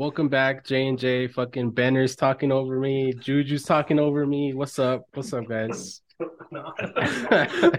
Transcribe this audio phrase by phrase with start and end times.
[0.00, 1.28] Welcome back, J and J.
[1.28, 3.12] Fucking Benner's talking over me.
[3.12, 4.54] Juju's talking over me.
[4.54, 5.04] What's up?
[5.12, 6.00] What's up, guys?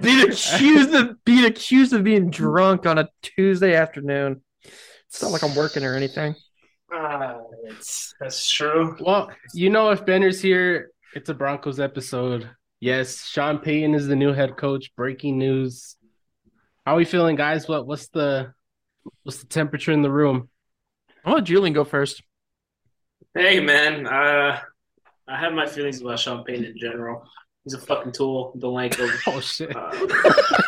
[0.02, 4.44] being accused of being accused of being drunk on a Tuesday afternoon.
[5.08, 6.36] It's not like I'm working or anything.
[6.96, 8.96] Uh, it's, that's true.
[9.00, 12.48] Well, you know, if Benner's here, it's a Broncos episode.
[12.80, 14.96] Yes, Sean Payton is the new head coach.
[14.96, 15.96] Breaking news.
[16.86, 17.68] How are we feeling, guys?
[17.68, 18.54] What what's the
[19.24, 20.51] what's the temperature in the room?
[21.26, 22.22] I'll let Julian go first.
[23.34, 24.08] Hey, man.
[24.08, 24.60] Uh,
[25.28, 27.24] I have my feelings about Sean Payton in general.
[27.64, 28.54] He's a fucking tool.
[28.58, 29.10] Don't like him.
[29.28, 29.76] Oh shit!
[29.76, 29.92] Uh,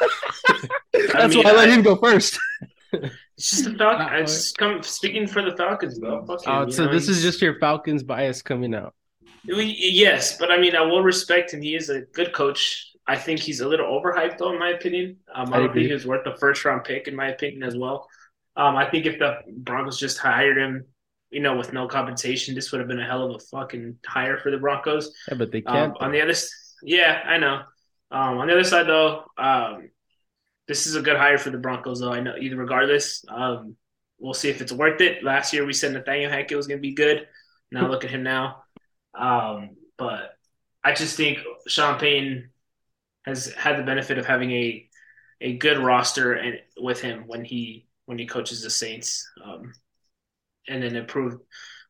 [1.14, 2.40] That's mean, why I let I- him go first.
[3.36, 4.10] It's just the Falcons.
[4.12, 6.24] I just come speaking for the Falcons, bro.
[6.28, 8.94] Fuck Oh, so know, this is just your Falcons bias coming out.
[9.48, 11.64] We- Yes, but I mean, I will respect him.
[11.64, 12.92] He is a good coach.
[13.08, 15.18] I think he's a little overhyped, though, in my opinion.
[15.34, 15.82] Um, I I don't agree.
[15.82, 18.08] think he was worth the first round pick, in my opinion, as well.
[18.56, 20.86] Um, I think if the Broncos just hired him,
[21.32, 24.38] you know, with no compensation, this would have been a hell of a fucking hire
[24.38, 25.12] for the Broncos.
[25.28, 26.02] Yeah, but they Um, can't.
[26.02, 26.34] on the other,
[26.84, 27.64] yeah, I know.
[28.12, 29.90] Um, on the other side, though, um,
[30.68, 32.14] this is a good hire for the Broncos, though.
[32.14, 33.26] I know either regardless.
[33.28, 33.76] Um,
[34.20, 35.24] we'll see if it's worth it.
[35.24, 37.28] Last year we said Nathaniel Hackett was going to be good.
[37.72, 38.64] Now look at him now.
[39.16, 40.38] Um, but
[40.84, 42.52] I just think Sean Payton
[43.26, 44.90] has had the benefit of having a
[45.42, 49.74] a good roster and with him when he when he coaches the Saints, um,
[50.68, 51.42] and then improved.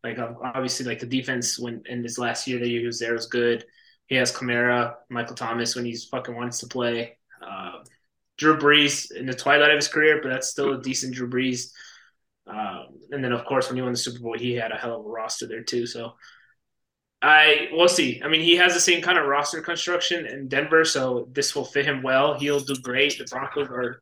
[0.03, 3.13] Like um, obviously, like the defense when in his last year that he was there
[3.13, 3.65] was good.
[4.07, 7.17] He has Kamara, Michael Thomas when he's fucking wants to play.
[7.41, 7.79] Uh,
[8.37, 11.71] Drew Brees in the twilight of his career, but that's still a decent Drew Brees.
[12.45, 14.99] Um, and then, of course, when he won the Super Bowl, he had a hell
[14.99, 15.85] of a roster there too.
[15.85, 16.13] So
[17.21, 18.21] I we'll see.
[18.23, 21.63] I mean, he has the same kind of roster construction in Denver, so this will
[21.63, 22.37] fit him well.
[22.37, 23.17] He'll do great.
[23.17, 24.01] The Broncos are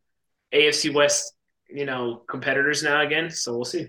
[0.51, 1.31] AFC West,
[1.73, 3.29] you know, competitors now again.
[3.29, 3.87] So we'll see.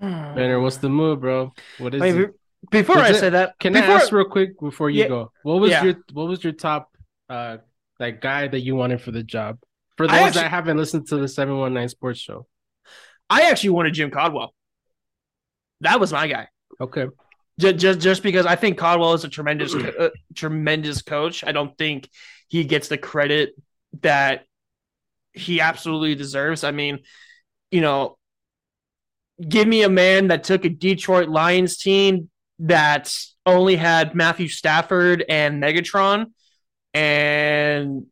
[0.00, 1.52] Benner, what's the move, bro?
[1.78, 2.34] What is I mean, it?
[2.70, 5.08] before Is I it- say that, Can before, I ask real quick before you Yeah.
[5.08, 5.32] go?
[5.42, 5.84] What was Yeah.
[5.84, 6.90] your what was your top
[7.28, 7.58] uh
[7.98, 9.58] like guy that you wanted for the job?
[9.96, 12.46] For those actually- that haven't listened to the 719 sports show.
[13.28, 14.54] I actually wanted Jim Caldwell.
[15.80, 16.48] That was my guy.
[16.80, 17.06] Okay.
[17.58, 21.42] Just, just, just because I think Caldwell is a tremendous, uh, tremendous coach.
[21.44, 22.08] I don't think
[22.46, 23.56] he gets the credit
[24.02, 24.44] that
[25.38, 26.64] he absolutely deserves.
[26.64, 27.00] I mean,
[27.70, 28.18] you know,
[29.46, 33.14] give me a man that took a Detroit Lions team that
[33.46, 36.26] only had Matthew Stafford and Megatron
[36.92, 38.06] and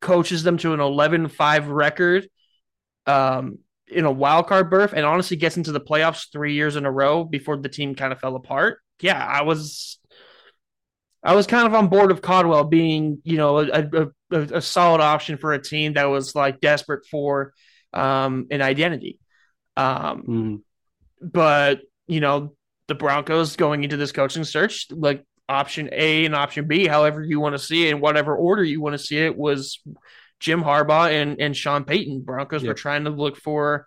[0.00, 2.28] coaches them to an 11-5 record
[3.06, 6.86] um, in a wild card berth and honestly gets into the playoffs three years in
[6.86, 8.78] a row before the team kind of fell apart.
[9.00, 9.98] Yeah, I was
[11.22, 15.00] I was kind of on board of Caldwell being, you know, a, a, a solid
[15.00, 17.52] option for a team that was like desperate for
[17.92, 19.18] um, an identity.
[19.76, 20.62] Um, Mm.
[21.20, 22.54] but you know
[22.88, 27.40] the Broncos going into this coaching search, like option A and option B, however you
[27.40, 29.80] want to see it, in whatever order you want to see it, was
[30.40, 32.22] Jim Harbaugh and and Sean Payton.
[32.22, 33.86] Broncos were trying to look for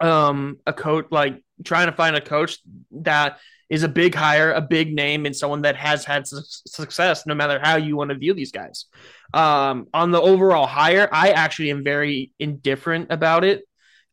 [0.00, 2.58] um a coach, like trying to find a coach
[2.92, 3.38] that
[3.70, 7.34] is a big hire, a big name, and someone that has had su- success, no
[7.34, 8.86] matter how you want to view these guys.
[9.32, 13.62] Um, on the overall hire, I actually am very indifferent about it.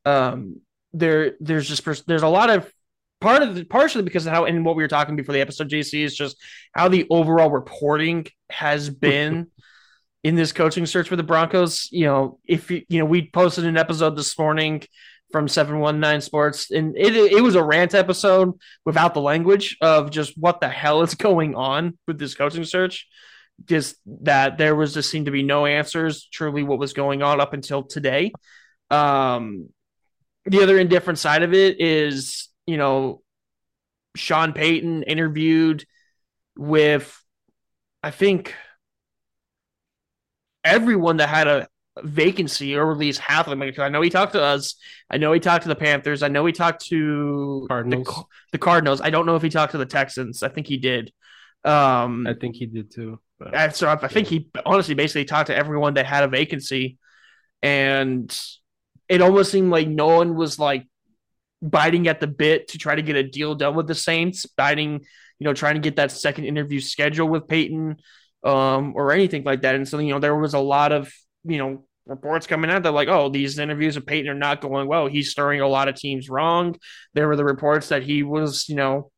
[0.05, 0.61] Um,
[0.93, 2.71] there, there's just pers- there's a lot of
[3.19, 5.69] part of the, partially because of how and what we were talking before the episode.
[5.69, 6.37] JC is just
[6.71, 9.47] how the overall reporting has been
[10.23, 11.89] in this coaching search for the Broncos.
[11.91, 14.83] You know, if you you know, we posted an episode this morning
[15.31, 18.53] from 719 Sports, and it it was a rant episode
[18.85, 23.07] without the language of just what the hell is going on with this coaching search.
[23.65, 27.41] Just that there was just seemed to be no answers, truly what was going on
[27.41, 28.31] up until today.
[28.91, 29.69] Um,
[30.45, 33.21] the other indifferent side of it is, you know,
[34.15, 35.85] Sean Payton interviewed
[36.55, 37.19] with,
[38.03, 38.53] I think,
[40.63, 41.67] everyone that had a
[42.03, 43.59] vacancy, or at least half of them.
[43.59, 44.75] Because I know he talked to us.
[45.09, 46.23] I know he talked to the Panthers.
[46.23, 48.07] I know he talked to Cardinals.
[48.07, 48.23] The,
[48.53, 49.01] the Cardinals.
[49.01, 50.43] I don't know if he talked to the Texans.
[50.43, 51.11] I think he did.
[51.63, 53.19] Um, I think he did too.
[53.39, 56.27] but- and so I I think he honestly basically talked to everyone that had a
[56.27, 56.97] vacancy,
[57.63, 58.37] and
[59.09, 60.85] it almost seemed like no one was like
[61.61, 65.01] biting at the bit to try to get a deal done with the Saints, biting,
[65.39, 67.97] you know, trying to get that second interview scheduled with Payton,
[68.43, 69.73] um, or anything like that.
[69.75, 71.11] And so, you know, there was a lot of,
[71.43, 74.87] you know, reports coming out that like, oh, these interviews with Payton are not going
[74.87, 75.07] well.
[75.07, 76.75] He's stirring a lot of teams wrong.
[77.13, 79.11] There were the reports that he was, you know,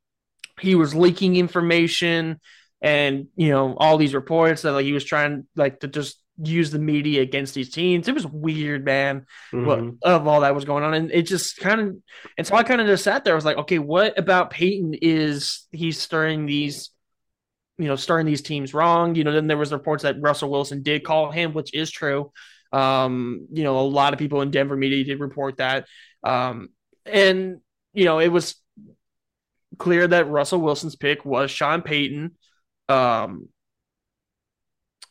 [0.60, 2.40] he was leaking information
[2.82, 6.72] and you know all these reports that like he was trying like to just use
[6.72, 8.08] the media against these teams.
[8.08, 9.26] It was weird, man.
[9.52, 9.66] Mhm.
[9.66, 11.96] What of all that was going on, and it just kind of,
[12.38, 13.34] and so I kind of just sat there.
[13.34, 16.92] I was like, okay, what about Payton is he's stirring these,
[17.78, 19.16] you know, stirring these teams wrong?
[19.16, 22.32] You know, then there was reports that Russell Wilson did call him, which is true.
[22.72, 25.86] Um, you know, a lot of people in Denver media did report that,
[26.24, 26.70] um,
[27.06, 27.60] and
[27.94, 28.56] you know, it was
[29.78, 32.32] clear that Russell Wilson's pick was Sean Payton.
[32.88, 33.50] Um,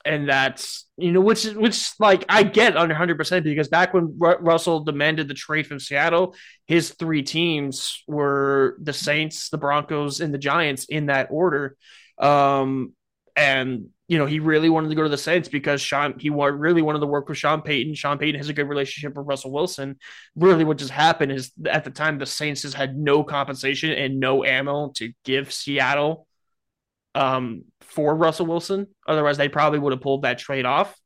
[0.04, 4.16] and that's you know which which like I get under hundred percent because back when
[4.18, 6.34] Ru- Russell demanded the trade from Seattle,
[6.66, 11.76] his three teams were the Saints, the Broncos, and the Giants in that order.
[12.18, 12.94] Um,
[13.36, 16.82] and you know he really wanted to go to the Saints because Sean he really
[16.82, 17.94] wanted to work with Sean Payton.
[17.94, 19.96] Sean Payton has a good relationship with Russell Wilson.
[20.34, 24.18] Really, what just happened is at the time the Saints just had no compensation and
[24.18, 26.26] no ammo to give Seattle
[27.14, 28.86] um, for Russell Wilson.
[29.06, 30.98] Otherwise, they probably would have pulled that trade off.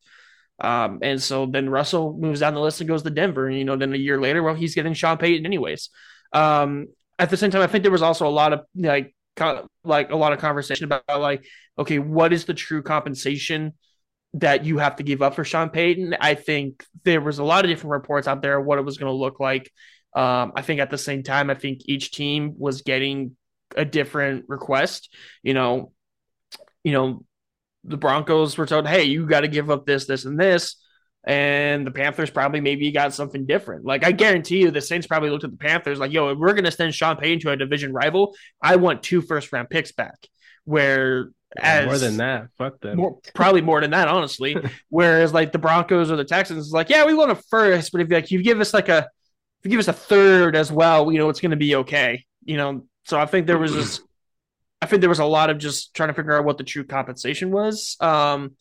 [0.60, 3.48] Um, and so then Russell moves down the list and goes to Denver.
[3.48, 5.90] And, you know, then a year later, well, he's getting Sean Payton anyways.
[6.32, 6.88] Um,
[7.18, 9.14] at the same time, I think there was also a lot of like,
[9.84, 11.44] like a lot of conversation about like,
[11.78, 13.72] okay, what is the true compensation
[14.34, 16.16] that you have to give up for Sean Payton?
[16.20, 19.10] I think there was a lot of different reports out there what it was going
[19.10, 19.70] to look like.
[20.14, 23.36] Um, I think at the same time, I think each team was getting
[23.76, 25.14] a different request.
[25.42, 25.92] You know,
[26.84, 27.24] you know,
[27.84, 30.76] the Broncos were told, "Hey, you got to give up this, this, and this,"
[31.24, 33.84] and the Panthers probably maybe got something different.
[33.84, 36.52] Like I guarantee you, the Saints probably looked at the Panthers like, "Yo, if we're
[36.52, 39.92] going to send Sean Payton to a division rival, I want two first round picks
[39.92, 40.16] back."
[40.64, 42.96] Where as more than that, fuck them.
[42.96, 44.56] more probably more than that, honestly.
[44.88, 48.00] Whereas like the Broncos or the Texans is like, yeah, we want a first, but
[48.00, 49.08] if like you give us like a
[49.60, 52.24] if you give us a third as well, you know, it's gonna be okay.
[52.44, 54.00] You know, so I think there was this
[54.80, 56.84] I think there was a lot of just trying to figure out what the true
[56.84, 57.96] compensation was.
[58.00, 58.56] Um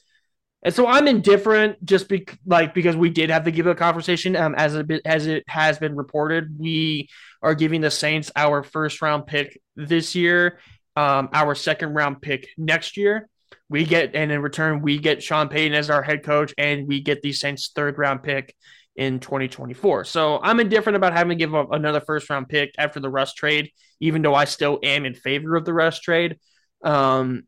[0.63, 4.35] and so I'm indifferent just be, like because we did have the give a conversation
[4.35, 6.57] um, as a as it has been reported.
[6.59, 7.09] We
[7.41, 10.59] are giving the Saints our first round pick this year,
[10.95, 13.27] um, our second round pick next year.
[13.69, 17.01] We get and in return we get Sean Payton as our head coach, and we
[17.01, 18.55] get the Saints third round pick
[18.95, 20.05] in 2024.
[20.05, 23.33] So I'm indifferent about having to give up another first round pick after the Russ
[23.33, 26.37] trade, even though I still am in favor of the Russ trade.
[26.83, 27.43] Um,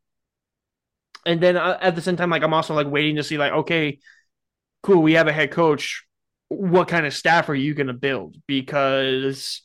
[1.25, 3.53] and then uh, at the same time, like I'm also like waiting to see like,
[3.53, 3.99] okay,
[4.81, 6.05] cool, we have a head coach.
[6.49, 8.37] What kind of staff are you going to build?
[8.47, 9.61] Because,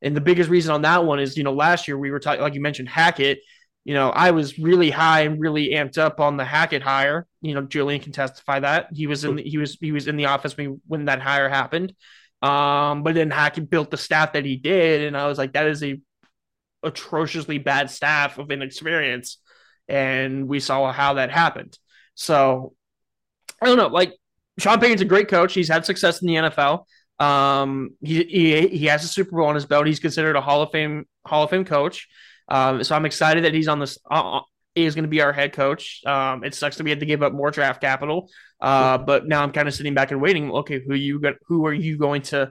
[0.00, 2.40] and the biggest reason on that one is, you know, last year we were talking,
[2.40, 3.40] like you mentioned, Hackett.
[3.84, 7.26] You know, I was really high and really amped up on the Hackett hire.
[7.40, 10.16] You know, Julian can testify that he was in the, he was he was in
[10.16, 11.92] the office when when that hire happened.
[12.42, 15.66] Um, but then Hackett built the staff that he did, and I was like, that
[15.66, 16.00] is a
[16.84, 19.38] atrociously bad staff of inexperience
[19.92, 21.78] and we saw how that happened.
[22.14, 22.72] So
[23.60, 23.88] I don't know.
[23.88, 24.14] Like
[24.58, 25.52] Sean Payton's a great coach.
[25.52, 26.84] He's had success in the NFL.
[27.20, 29.86] Um, he, he he has a Super Bowl on his belt.
[29.86, 32.08] He's considered a Hall of Fame Hall of Fame coach.
[32.48, 33.98] Um, so I'm excited that he's on this.
[34.10, 34.40] Uh,
[34.74, 36.00] is going to be our head coach.
[36.06, 39.42] Um, it sucks that we had to give up more draft capital, uh, but now
[39.42, 40.50] I'm kind of sitting back and waiting.
[40.50, 41.34] Okay, who you got?
[41.48, 42.50] Who are you going to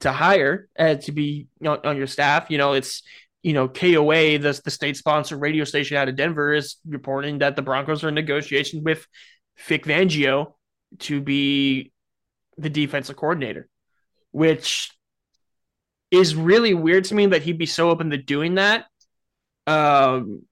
[0.00, 2.50] to hire uh, to be on, on your staff?
[2.50, 3.02] You know, it's
[3.42, 7.56] you know, KOA, the, the state sponsored radio station out of Denver, is reporting that
[7.56, 9.06] the Broncos are in negotiation with
[9.66, 10.54] Vic Fangio
[11.00, 11.92] to be
[12.56, 13.68] the defensive coordinator,
[14.30, 14.90] which
[16.10, 18.86] is really weird to me that he'd be so open to doing that.
[19.66, 20.42] Um,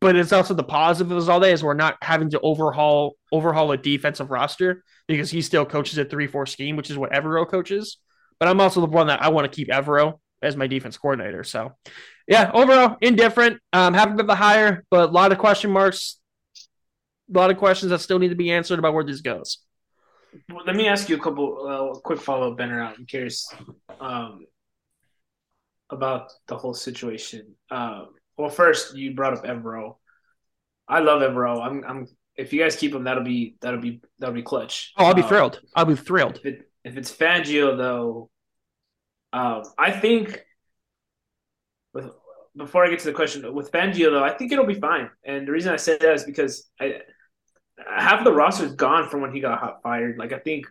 [0.00, 3.70] but it's also the positive of all that is we're not having to overhaul overhaul
[3.70, 7.48] a defensive roster because he still coaches a three four scheme, which is what Evero
[7.48, 7.98] coaches.
[8.40, 11.44] But I'm also the one that I want to keep Evero as my defense coordinator.
[11.44, 11.72] So,
[12.26, 13.60] yeah, overall indifferent.
[13.72, 16.20] Um, happy with the hire, but a lot of question marks,
[17.34, 19.58] a lot of questions that still need to be answered about where this goes.
[20.50, 22.82] Well, let me ask you a couple uh, quick follow up, Benner.
[22.82, 23.48] I'm curious
[23.98, 24.44] um,
[25.90, 27.54] about the whole situation.
[27.70, 29.96] Um, well, first you brought up Evero.
[30.86, 31.60] I love Evero.
[31.60, 32.06] I'm, I'm.
[32.36, 34.92] If you guys keep him, that'll be that'll be that'll be clutch.
[34.96, 35.60] Oh, I'll be Um, thrilled.
[35.74, 36.36] I'll be thrilled.
[36.36, 38.30] If, it, if it's Fangio, though,
[39.32, 40.44] um, I think
[41.92, 42.10] with
[42.56, 45.10] before I get to the question with Fangio, though, I think it'll be fine.
[45.24, 47.00] And the reason I say that is because I
[47.86, 50.18] half of the roster is gone from when he got hot fired.
[50.18, 50.66] Like I think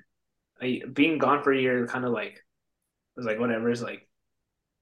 [0.61, 2.43] I, being gone for a year, kind of like
[3.15, 3.69] was like whatever.
[3.69, 4.07] It's like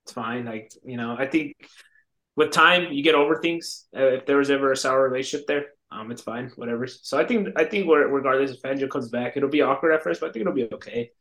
[0.03, 0.46] it's fine.
[0.46, 1.55] Like you know, I think
[2.36, 3.86] with time you get over things.
[3.96, 6.51] Uh, if there was ever a sour relationship there, um, it's fine.
[6.55, 6.88] Whatever.
[6.88, 10.22] So I think I think regardless if Fangio comes back, it'll be awkward at first,
[10.22, 11.12] but I think it'll be okay.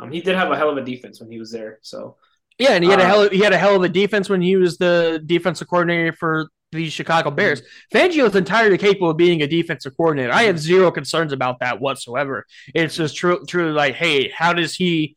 [0.00, 1.78] Um, he did have a hell of a defense when he was there.
[1.82, 2.16] So
[2.58, 3.22] Yeah, and he had a Uh, hell.
[3.22, 6.48] Of, he had a hell of a defense when he was the defensive coordinator for
[6.72, 7.62] the Chicago Bears.
[7.92, 10.32] Fangio is entirely capable of being a defensive coordinator.
[10.32, 12.46] I have zero concerns about that whatsoever.
[12.74, 15.16] It's just true, truly like, hey, how does he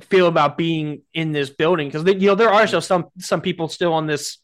[0.00, 1.88] feel about being in this building?
[1.88, 4.38] Because you know there are still some some people still on this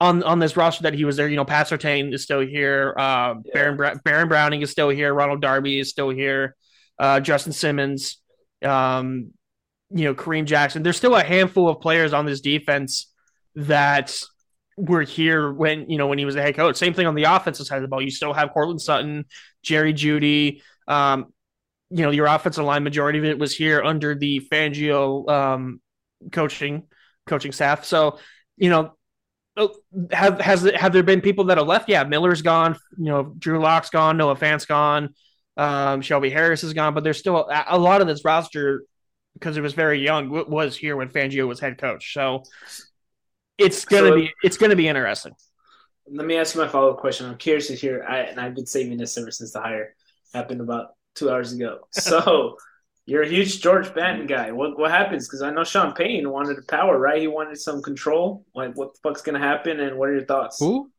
[0.00, 1.28] on on this roster that he was there.
[1.28, 2.94] You know, Pat Surtain is still here.
[2.98, 3.52] Uh, yeah.
[3.74, 5.12] Baron Baron Browning is still here.
[5.12, 6.56] Ronald Darby is still here.
[6.98, 8.18] Uh, Justin Simmons,
[8.64, 9.32] um,
[9.90, 10.82] you know, Kareem Jackson.
[10.82, 13.12] There's still a handful of players on this defense
[13.54, 14.16] that
[14.76, 16.76] were here when you know when he was the head coach.
[16.76, 18.02] Same thing on the offensive side of the ball.
[18.02, 19.24] You still have Courtland Sutton,
[19.62, 20.62] Jerry Jeudy.
[20.88, 21.26] Um,
[21.90, 25.80] you know, your offensive line majority of it was here under the Fangio um,
[26.32, 26.84] coaching
[27.26, 27.84] coaching staff.
[27.84, 28.18] So,
[28.56, 28.92] you know,
[29.56, 29.74] oh,
[30.10, 31.88] have has have there been people that have left?
[31.88, 32.76] Yeah, Miller's gone.
[32.98, 34.16] You know, Drew Lock's gone.
[34.16, 35.14] Noah Fant's gone.
[35.56, 36.94] Um, Shelby Harris is gone.
[36.94, 38.84] But there's still a, a lot of this roster
[39.34, 42.12] because it was very young was here when Fangio was head coach.
[42.12, 42.42] So
[43.58, 45.34] it's gonna so, be it's gonna be interesting.
[46.08, 47.26] Let me ask you my follow up question.
[47.26, 48.04] I'm curious to hear.
[48.08, 49.94] I, and I've been saving this ever since the hire
[50.32, 51.80] happened about two hours ago.
[51.92, 52.56] So
[53.06, 54.52] you're a huge George Paton guy.
[54.52, 55.28] What what happens?
[55.28, 57.20] Because I know Sean Payne wanted power, right?
[57.20, 58.44] He wanted some control.
[58.54, 59.80] Like what the fuck's gonna happen?
[59.80, 60.58] And what are your thoughts?
[60.58, 60.90] Who?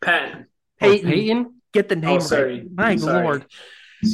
[0.00, 0.46] Paton.
[0.78, 1.08] Payton.
[1.08, 1.55] Oh, Payton.
[1.76, 2.66] Get the name oh, sorry.
[2.74, 2.96] right.
[2.96, 3.22] My sorry.
[3.22, 3.46] lord.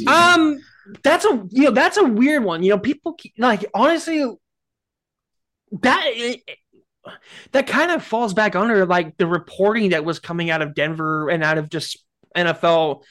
[0.09, 0.59] Um,
[1.05, 2.65] that's a you know that's a weird one.
[2.65, 4.29] You know, people like honestly
[5.81, 6.37] that
[7.53, 11.31] that kind of falls back under like the reporting that was coming out of Denver
[11.31, 12.05] and out of just
[12.37, 13.05] NFL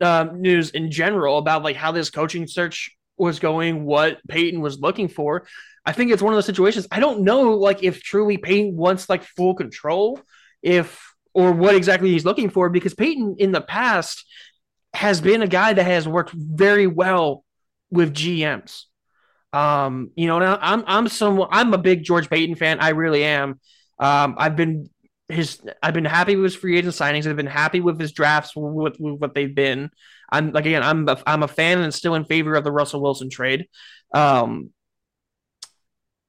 [0.00, 4.80] um, news in general about like how this coaching search was going, what Payton was
[4.80, 5.46] looking for.
[5.86, 6.88] I think it's one of those situations.
[6.90, 10.20] I don't know like if truly Payton wants like full control,
[10.62, 14.24] if or what exactly he's looking for, because Payton in the past
[14.94, 17.44] has been a guy that has worked very well
[17.90, 18.84] with GMs.
[19.52, 22.80] Um, you know, now I'm I'm some I'm a big George Paton fan.
[22.80, 23.60] I really am.
[23.98, 24.90] Um, I've been
[25.28, 27.26] his I've been happy with his free agent signings.
[27.26, 29.90] I've been happy with his drafts with, with what they've been.
[30.30, 33.00] I'm like again, I'm a, I'm a fan and still in favor of the Russell
[33.00, 33.66] Wilson trade.
[34.12, 34.70] Um,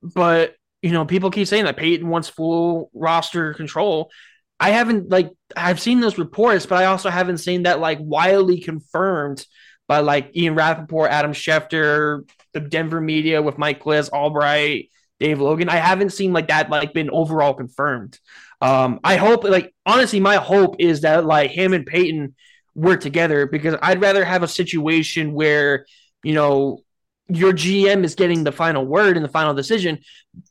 [0.02, 4.12] but you know, people keep saying that Payton wants full roster control.
[4.60, 8.62] I haven't like I've seen those reports, but I also haven't seen that like wildly
[8.62, 9.46] confirmed
[9.88, 15.70] by like Ian Rapoport, Adam Schefter, the Denver media with Mike Klis, Albright, Dave Logan.
[15.70, 18.20] I haven't seen like that like been overall confirmed.
[18.62, 22.36] Um, I hope like honestly, my hope is that like him and Peyton
[22.74, 25.86] were together because I'd rather have a situation where
[26.24, 26.80] you know
[27.28, 30.00] your GM is getting the final word and the final decision,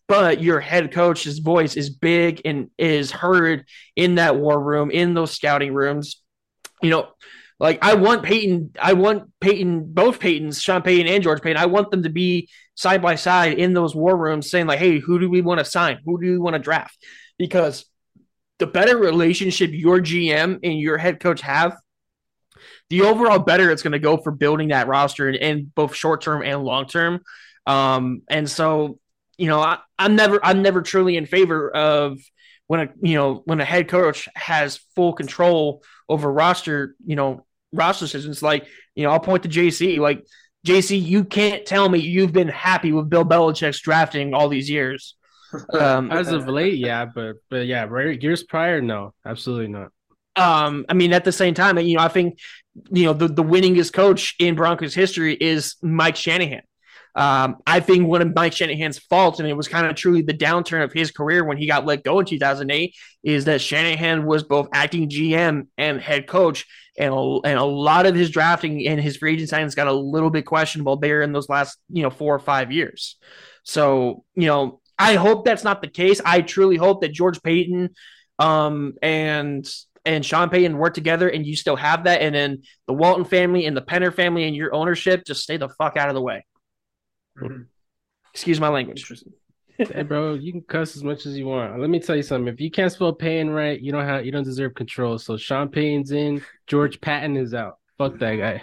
[0.07, 5.15] but your head coach's voice is big and is heard in that war room, in
[5.15, 6.23] those scouting rooms.
[6.83, 7.09] You know,
[7.59, 11.57] like I want Payton, I want Payton, both Paytons, Sean Payton and George Paton.
[11.57, 14.99] I want them to be side by side in those war rooms, saying like, "Hey,
[14.99, 16.01] who do we want to sign?
[16.05, 16.99] Who do we want to draft?"
[17.39, 17.87] Because
[18.59, 21.77] the better relationship your GM and your head coach have,
[22.91, 26.43] the overall better it's going to go for building that roster in both short term
[26.43, 27.21] and long term.
[27.67, 28.99] Um, and so,
[29.39, 32.19] you know, I, I'm never, I'm never truly in favor of
[32.67, 37.45] when a you know when a head coach has full control over roster you know
[37.73, 38.43] roster decisions.
[38.43, 40.25] Like you know i'll point to jc like
[40.67, 45.17] jc you can't tell me you've been happy with bill belichick's drafting all these years.
[45.73, 49.93] Um, as of late yeah but but yeah right years prior no absolutely not.
[50.35, 52.41] Um i mean at the same time you know i think
[52.91, 56.63] you know the, the winningest coach in broncos history is mike shanahan
[57.15, 60.35] um, I think one of Mike Shanahan's faults, and it was kind of truly the
[60.35, 64.43] downturn of his career when he got let go in 2008, is that Shanahan was
[64.43, 66.67] both acting GM and head coach,
[66.99, 69.93] and a, and a lot of his drafting and his free agent signings got a
[69.93, 73.17] little bit questionable there in those last you know four or five years.
[73.63, 76.21] So you know, I hope that's not the case.
[76.25, 77.95] I truly hope that George Paton
[78.41, 79.69] um, and
[80.05, 83.67] and Sean Payton work together, and you still have that, and then the Walton family
[83.67, 86.45] and the Penner family and your ownership just stay the fuck out of the way.
[87.41, 87.63] Mm-hmm.
[88.33, 89.13] Excuse my language.
[89.79, 91.79] hey, bro, you can cuss as much as you want.
[91.81, 92.53] Let me tell you something.
[92.53, 95.19] If you can't spell Payne right, you don't have you don't deserve control.
[95.19, 97.79] So Sean Payton's in, George Patton is out.
[97.97, 98.63] Fuck that guy.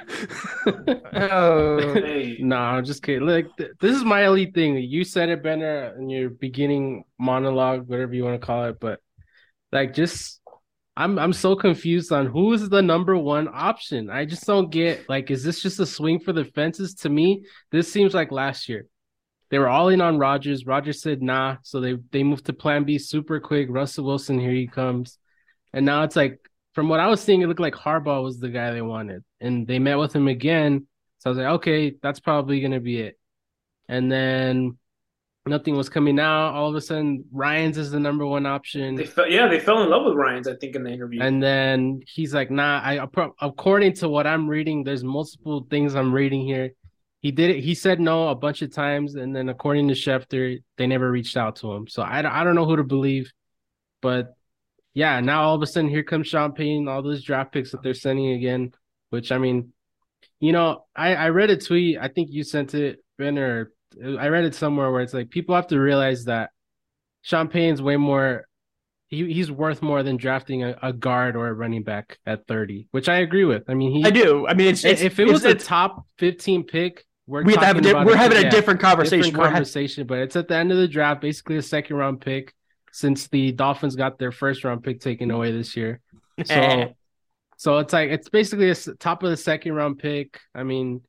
[1.13, 2.37] oh, hey.
[2.41, 3.25] nah, I'm just kidding.
[3.25, 4.75] Look, th- this is my elite thing.
[4.75, 8.79] You said it, Benner, in your beginning monologue, whatever you want to call it.
[8.81, 8.99] But
[9.71, 10.40] like, just
[10.97, 14.09] I'm I'm so confused on who is the number one option.
[14.09, 16.93] I just don't get like is this just a swing for the fences?
[16.95, 18.87] To me, this seems like last year.
[19.49, 20.65] They were all in on Rodgers.
[20.65, 23.67] Rodgers said nah, so they they moved to plan B super quick.
[23.69, 25.17] Russell Wilson, here he comes.
[25.73, 26.39] And now it's like
[26.73, 29.23] from what I was seeing, it looked like Harbaugh was the guy they wanted.
[29.39, 30.87] And they met with him again.
[31.19, 33.17] So I was like, okay, that's probably gonna be it.
[33.87, 34.77] And then
[35.45, 36.53] nothing was coming out.
[36.53, 38.95] All of a sudden, Ryans is the number one option.
[38.95, 41.21] They fell, yeah, they fell in love with Ryans, I think, in the interview.
[41.21, 43.05] And then he's like, "Nah, I
[43.41, 46.71] according to what I'm reading, there's multiple things I'm reading here.
[47.21, 47.63] He did it.
[47.63, 51.37] He said no a bunch of times, and then according to Schefter, they never reached
[51.37, 51.87] out to him.
[51.87, 53.31] So I, I don't know who to believe,
[54.01, 54.33] but
[54.93, 57.83] yeah, now all of a sudden here comes Sean Payton, all those draft picks that
[57.83, 58.73] they're sending again.
[59.09, 59.73] Which I mean,
[60.39, 61.97] you know, I I read a tweet.
[61.99, 65.55] I think you sent it, Ben, or I read it somewhere where it's like people
[65.55, 66.51] have to realize that
[67.23, 68.45] Payton's way more.
[69.07, 72.87] He, he's worth more than drafting a, a, guard or a running back at 30,
[72.91, 73.69] which I agree with.
[73.69, 74.47] I mean, he, I do.
[74.47, 78.05] I mean, it's, it's if it was a top 15 pick, we're, we have a,
[78.05, 79.31] we're having a, different conversation.
[79.31, 82.53] Different conversation, but it's at the end of the draft, basically a second round pick
[82.93, 85.99] since the Dolphins got their first round pick taken away this year.
[86.45, 86.95] So,
[87.57, 90.39] so it's like it's basically a top of the second round pick.
[90.55, 91.01] I mean,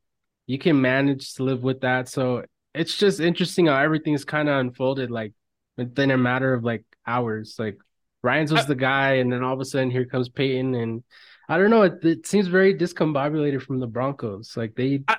[0.45, 2.07] you can manage to live with that.
[2.07, 5.33] So it's just interesting how everything's kind of unfolded like
[5.77, 7.55] within a matter of like hours.
[7.57, 7.77] Like
[8.21, 11.03] Ryans was the guy, and then all of a sudden here comes Payton, and
[11.49, 11.83] I don't know.
[11.83, 14.55] It, it seems very discombobulated from the Broncos.
[14.55, 15.17] Like they, I,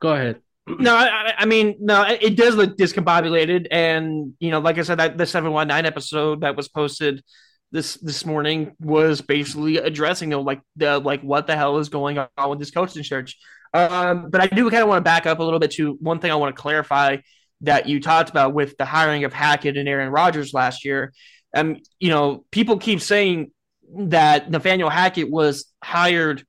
[0.00, 0.40] go ahead.
[0.66, 4.98] No, I, I, mean, no, it does look discombobulated, and you know, like I said,
[4.98, 7.24] that the seven one nine episode that was posted
[7.72, 11.88] this this morning was basically addressing you know, like the like what the hell is
[11.88, 13.36] going on with this coaching search.
[13.72, 16.18] Um, but I do kind of want to back up a little bit to one
[16.18, 17.18] thing I want to clarify
[17.62, 21.12] that you talked about with the hiring of Hackett and Aaron Rodgers last year.
[21.54, 23.50] Um, you know, people keep saying
[23.96, 26.44] that Nathaniel Hackett was hired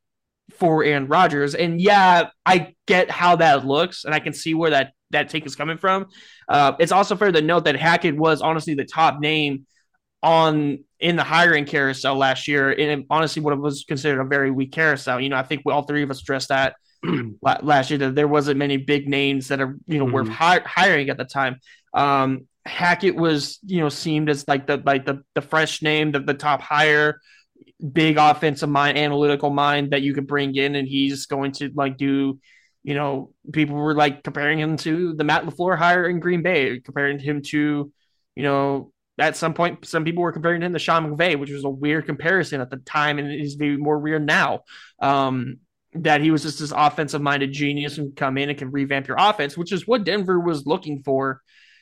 [0.52, 4.72] for Aaron Rodgers, and yeah, I get how that looks, and I can see where
[4.72, 6.08] that that take is coming from.
[6.48, 9.66] Uh, it's also fair to note that Hackett was honestly the top name
[10.24, 14.72] on in the hiring carousel last year, and honestly, what was considered a very weak
[14.72, 15.20] carousel.
[15.20, 16.76] You know, I think all three of us addressed that
[17.42, 20.14] last year that there wasn't many big names that are you know mm-hmm.
[20.14, 21.60] worth hi- hiring at the time.
[21.94, 26.20] Um, Hackett was you know seemed as like the like the the fresh name, the,
[26.20, 27.20] the top hire,
[27.92, 31.98] big offensive mind, analytical mind that you could bring in, and he's going to like
[31.98, 32.40] do.
[32.84, 36.80] You know, people were like comparing him to the Matt LaFleur hire in Green Bay,
[36.80, 37.92] comparing him to,
[38.36, 41.64] you know, at some point, some people were comparing him to Sean McVay, which was
[41.64, 44.62] a weird comparison at the time, and it is maybe more weird now.
[45.00, 45.60] Um,
[45.94, 49.18] that he was just this offensive minded genius and come in and can revamp your
[49.20, 51.42] offense, which is what Denver was looking for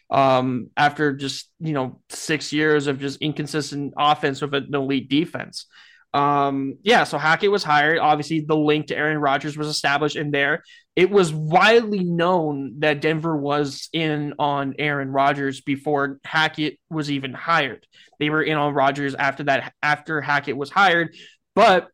[0.09, 5.67] um, after just, you know, six years of just inconsistent offense with an elite defense.
[6.11, 7.99] Um, yeah, so Hackett was hired.
[7.99, 10.63] Obviously, the link to Aaron Rodgers was established in there.
[10.95, 17.33] It was widely known that Denver was in on Aaron Rodgers before Hackett was even
[17.33, 17.85] hired.
[18.19, 21.15] They were in on Rodgers after that, after Hackett was hired.
[21.53, 21.89] But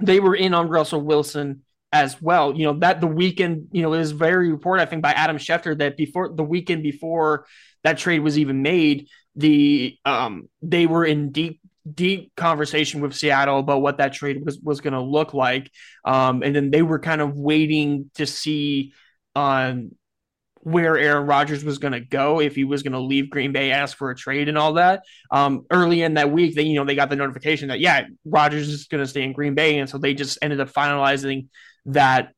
[0.00, 2.56] they were in on Russell Wilson as well.
[2.56, 5.76] You know, that the weekend, you know, is very reported, I think, by Adam Schefter
[5.78, 7.46] that before the weekend before
[7.84, 11.60] that trade was even made, the um they were in deep
[11.92, 15.70] deep conversation with Seattle about what that trade was was going to look like.
[16.04, 18.92] Um and then they were kind of waiting to see
[19.34, 19.92] on
[20.64, 23.72] where Aaron Rodgers was going to go if he was going to leave Green Bay,
[23.72, 25.02] ask for a trade and all that.
[25.30, 28.68] Um, early in that week, they you know they got the notification that yeah, Rodgers
[28.68, 31.48] is going to stay in Green Bay, and so they just ended up finalizing
[31.86, 32.32] that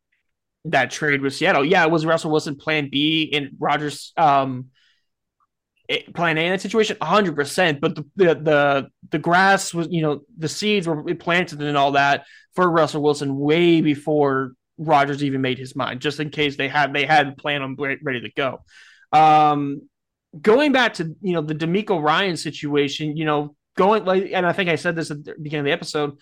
[0.66, 1.64] that trade with Seattle.
[1.64, 4.70] Yeah, it was Russell Wilson Plan B and Rodgers um,
[6.14, 7.82] Plan A in that situation, hundred percent.
[7.82, 11.92] But the, the the the grass was you know the seeds were planted and all
[11.92, 16.68] that for Russell Wilson way before Rodgers even made his mind, just in case they
[16.68, 18.62] had they had plan on ready to go.
[19.12, 19.88] Um,
[20.40, 24.52] going back to you know the DeMeco Ryan situation, you know, going like, and I
[24.52, 26.18] think I said this at the beginning of the episode.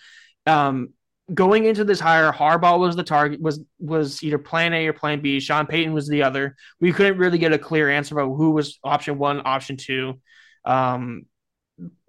[0.46, 0.90] Um,
[1.32, 5.20] going into this hire, Harbaugh was the target was was either Plan A or Plan
[5.20, 5.40] B.
[5.40, 6.56] Sean Payton was the other.
[6.80, 10.20] We couldn't really get a clear answer about who was option one, option two.
[10.64, 11.26] Um,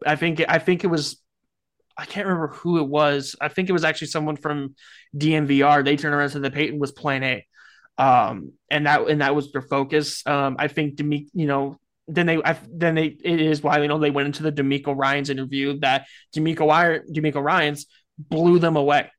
[0.06, 1.23] I think I think it was
[1.98, 3.36] I can't remember who it was.
[3.40, 4.76] I think it was actually someone from
[5.16, 5.86] DNVR.
[5.86, 7.46] They turned around and said that Payton was Plan A,
[7.98, 10.26] um, and that and that was their focus.
[10.26, 11.78] Um, I think Demi, you know,
[12.08, 14.96] then they I, then they it is why you know they went into the DeMeco
[14.98, 17.86] Ryan's interview that DeMeco DeMeco Ryans
[18.18, 19.12] blew them away,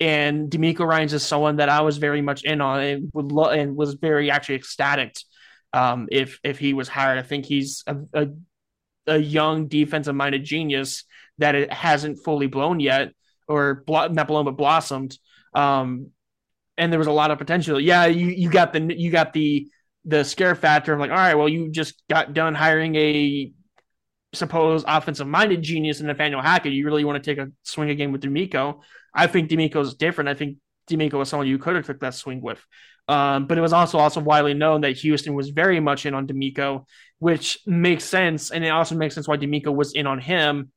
[0.00, 3.50] and DeMeco Ryans is someone that I was very much in on and would lo-
[3.50, 5.16] and was very actually ecstatic.
[5.72, 8.28] Um, if if he was hired, I think he's a, a,
[9.06, 11.04] a young defensive minded genius
[11.38, 13.12] that it hasn't fully blown yet,
[13.48, 15.16] or blo- not blown but blossomed.
[15.54, 16.10] Um,
[16.78, 17.80] and there was a lot of potential.
[17.80, 19.68] Yeah, you you got the you got the
[20.04, 23.52] the scare factor of like, all right, well, you just got done hiring a
[24.32, 26.72] supposed offensive minded genius in Nathaniel Hackett.
[26.72, 28.80] You really want to take a swing again with DeMeco.
[29.14, 30.28] I think DeMeco's different.
[30.28, 30.58] I think
[30.90, 32.64] DeMeco is someone you could have took that swing with.
[33.08, 36.26] Um, but it was also also widely known that Houston was very much in on
[36.26, 36.84] DeMeco,
[37.18, 40.70] which makes sense, and it also makes sense why DeMeco was in on him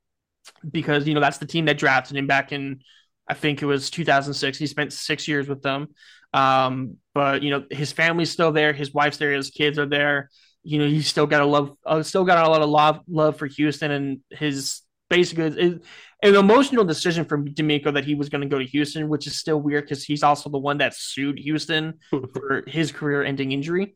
[0.70, 2.82] because you know that's the team that drafted him back in
[3.30, 4.58] I think it was 2006.
[4.58, 5.90] He spent six years with them,
[6.34, 10.30] um, but you know his family's still there, his wife's there, his kids are there.
[10.64, 13.38] You know he's still got a love, uh, still got a lot of love love
[13.38, 15.80] for Houston, and his basically
[16.22, 19.38] an emotional decision from DeMeco that he was going to go to Houston, which is
[19.38, 23.96] still weird because he's also the one that sued Houston for his career-ending injury.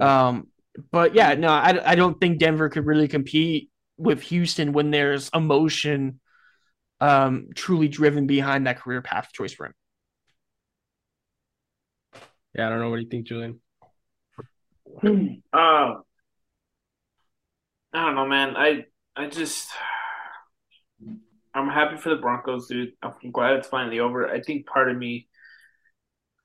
[0.00, 0.48] Um,
[0.90, 5.28] but yeah, no, I, I don't think Denver could really compete with Houston when there's
[5.34, 6.20] emotion
[7.00, 9.74] um, truly driven behind that career path choice for him.
[12.54, 12.90] Yeah, I don't know.
[12.90, 13.60] What do you think, Julian?
[15.02, 15.94] um, I
[17.92, 18.56] don't know, man.
[18.56, 18.84] I
[19.16, 19.68] I just
[21.54, 22.92] I'm happy for the Broncos, dude.
[23.02, 24.28] I'm glad it's finally over.
[24.28, 25.28] I think part of me,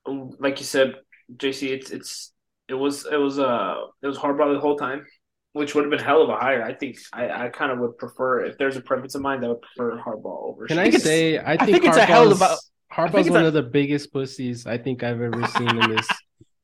[0.05, 0.95] like you said,
[1.35, 2.33] JC, it's it's
[2.67, 5.05] it was it was uh it was Harbaugh the whole time,
[5.53, 6.63] which would have been hell of a hire.
[6.63, 9.49] I think I, I kind of would prefer if there's a preference of mine, I
[9.49, 10.67] would prefer Harbaugh over.
[10.67, 12.57] Can I say I think, I think it's a hell of a
[12.91, 16.07] Harbaugh's one a, of the biggest pussies I think I've ever seen in this.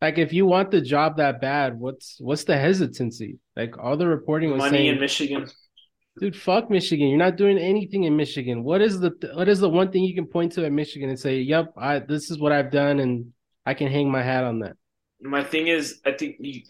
[0.02, 3.38] Like, if you want the job that bad, what's what's the hesitancy?
[3.56, 5.48] Like, all the reporting was money saying, in Michigan.
[6.20, 7.08] Dude, fuck Michigan.
[7.08, 8.64] You're not doing anything in Michigan.
[8.64, 11.20] What is the what is the one thing you can point to at Michigan and
[11.20, 13.34] say, "Yep, I this is what I've done, and
[13.66, 14.76] I can hang my hat on that."
[15.22, 16.62] My thing is, I think you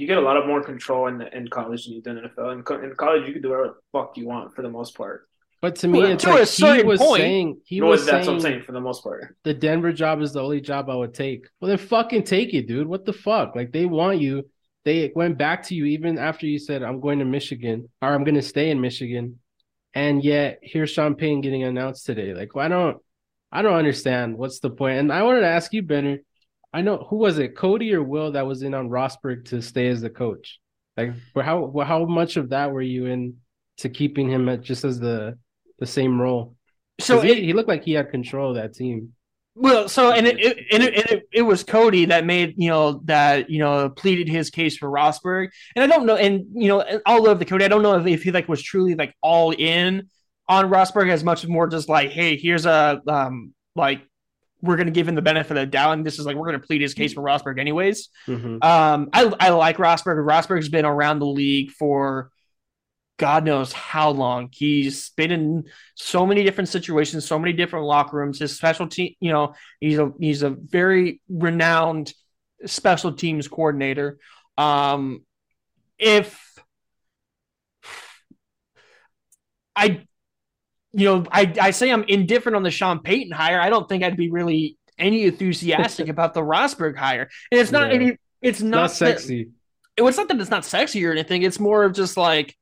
[0.00, 2.16] you get a lot of more control in the, in college than you do in
[2.16, 2.52] NFL.
[2.52, 5.28] In, in college, you can do whatever the fuck you want for the most part.
[5.60, 6.24] But to me, well, it's
[6.56, 8.80] to like he was point, saying he was that's saying what I'm saying for the
[8.80, 9.36] most part.
[9.44, 11.46] The Denver job is the only job I would take.
[11.60, 12.86] Well, then fucking take it, dude.
[12.86, 13.54] What the fuck?
[13.54, 14.48] Like they want you.
[14.86, 18.24] They went back to you even after you said I'm going to Michigan or I'm
[18.24, 19.38] going to stay in Michigan,
[19.92, 22.32] and yet here's Sean Payton getting announced today.
[22.32, 22.96] Like I don't,
[23.52, 24.98] I don't understand what's the point.
[24.98, 26.20] And I wanted to ask you, Benner.
[26.72, 29.88] I know who was it, Cody or Will, that was in on Rosburg to stay
[29.88, 30.60] as the coach.
[30.96, 33.36] Like, how how much of that were you in
[33.78, 35.38] to keeping him at just as the
[35.78, 36.54] the same role.
[37.00, 39.14] So it, he, he, looked like he had control of that team.
[39.54, 43.00] Well, so and it, it and it, it, it, was Cody that made you know
[43.04, 46.84] that you know pleaded his case for Rosburg, and I don't know, and you know,
[47.04, 49.50] all of the Cody, I don't know if, if he like was truly like all
[49.50, 50.08] in
[50.48, 54.02] on Rosburg as much as more just like, hey, here's a um like
[54.62, 56.48] we're going to give him the benefit of the doubt, and this is like we're
[56.48, 58.08] going to plead his case for Rosburg anyways.
[58.26, 58.62] Mm-hmm.
[58.62, 60.24] Um, I I like Rosburg.
[60.24, 62.30] Rosburg's been around the league for
[63.20, 64.48] God knows how long.
[64.50, 68.38] He's been in so many different situations, so many different locker rooms.
[68.38, 72.14] His special team, you know, he's a he's a very renowned
[72.64, 74.18] special teams coordinator.
[74.56, 75.24] Um,
[75.98, 76.58] if
[79.76, 80.06] I,
[80.92, 83.60] you know, I I say I'm indifferent on the Sean Payton hire.
[83.60, 87.88] I don't think I'd be really any enthusiastic about the Rosburg hire, and it's not
[87.88, 87.94] yeah.
[87.94, 88.16] any.
[88.42, 89.44] It's not, not sexy.
[89.44, 89.50] That,
[89.98, 91.42] it was something that's not sexy or anything.
[91.42, 92.56] It's more of just like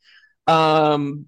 [0.46, 1.26] um,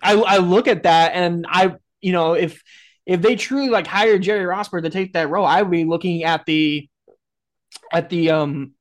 [0.00, 2.62] I I look at that and I you know if
[3.04, 6.24] if they truly like hired Jerry Rosburg to take that role, I would be looking
[6.24, 6.88] at the
[7.92, 8.72] at the um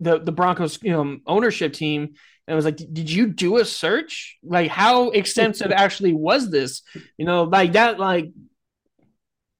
[0.00, 2.14] the the Broncos you know, ownership team
[2.46, 4.38] and was like, did you do a search?
[4.42, 6.82] Like, how extensive actually was this?
[7.16, 8.30] You know, like that, like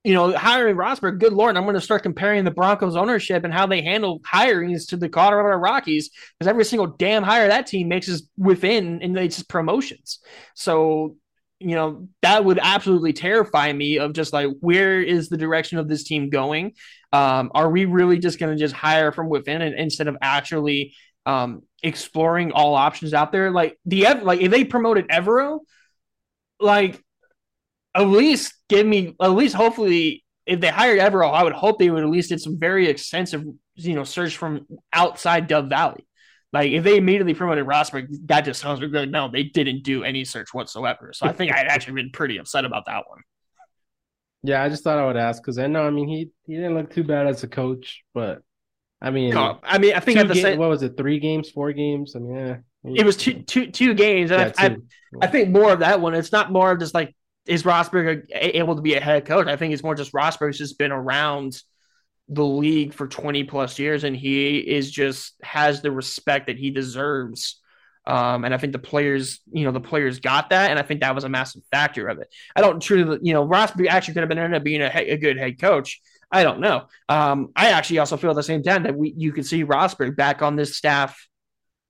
[0.03, 3.53] you know, hiring Rosburg, good lord, I'm going to start comparing the Broncos ownership and
[3.53, 7.88] how they handle hirings to the Colorado Rockies because every single damn hire that team
[7.88, 10.20] makes is within and it's just promotions.
[10.55, 11.16] So,
[11.59, 15.87] you know, that would absolutely terrify me of just like, where is the direction of
[15.87, 16.72] this team going?
[17.12, 20.94] Um, are we really just going to just hire from within and, instead of actually
[21.27, 23.51] um, exploring all options out there?
[23.51, 25.61] Like the, like if they promoted Evero,
[26.61, 27.03] like
[27.94, 31.90] at least give me at least hopefully if they hired Evero, I would hope they
[31.90, 33.44] would at least did some very extensive,
[33.75, 36.07] you know, search from outside Dove Valley.
[36.53, 40.25] Like if they immediately promoted Rosburg, that just sounds like no, they didn't do any
[40.25, 41.12] search whatsoever.
[41.12, 43.20] So I think I'd actually been pretty upset about that one.
[44.42, 46.74] Yeah, I just thought I would ask because I know, I mean, he he didn't
[46.74, 48.42] look too bad as a coach, but
[49.00, 51.18] I mean, no, I mean, I think at the ga- same, what was it, three
[51.18, 52.16] games, four games?
[52.16, 54.76] I mean, yeah, it was two two two games, and yeah, I, I,
[55.22, 56.14] I think more of that one.
[56.14, 57.14] It's not more of just like
[57.46, 59.46] is Rosburg able to be a head coach?
[59.46, 61.61] I think it's more just Rosburg's just been around
[62.29, 66.70] the league for 20 plus years and he is just has the respect that he
[66.70, 67.60] deserves.
[68.11, 70.70] Um, and I think the players, you know, the players got that.
[70.70, 72.27] And I think that was a massive factor of it.
[72.57, 75.16] I don't truly, you know, Rosburg actually could have been ended up being a, a
[75.16, 76.01] good head coach.
[76.33, 76.87] I don't know.
[77.09, 80.16] Um, I actually also feel at the same time that we, you could see Rosburg
[80.16, 81.25] back on this staff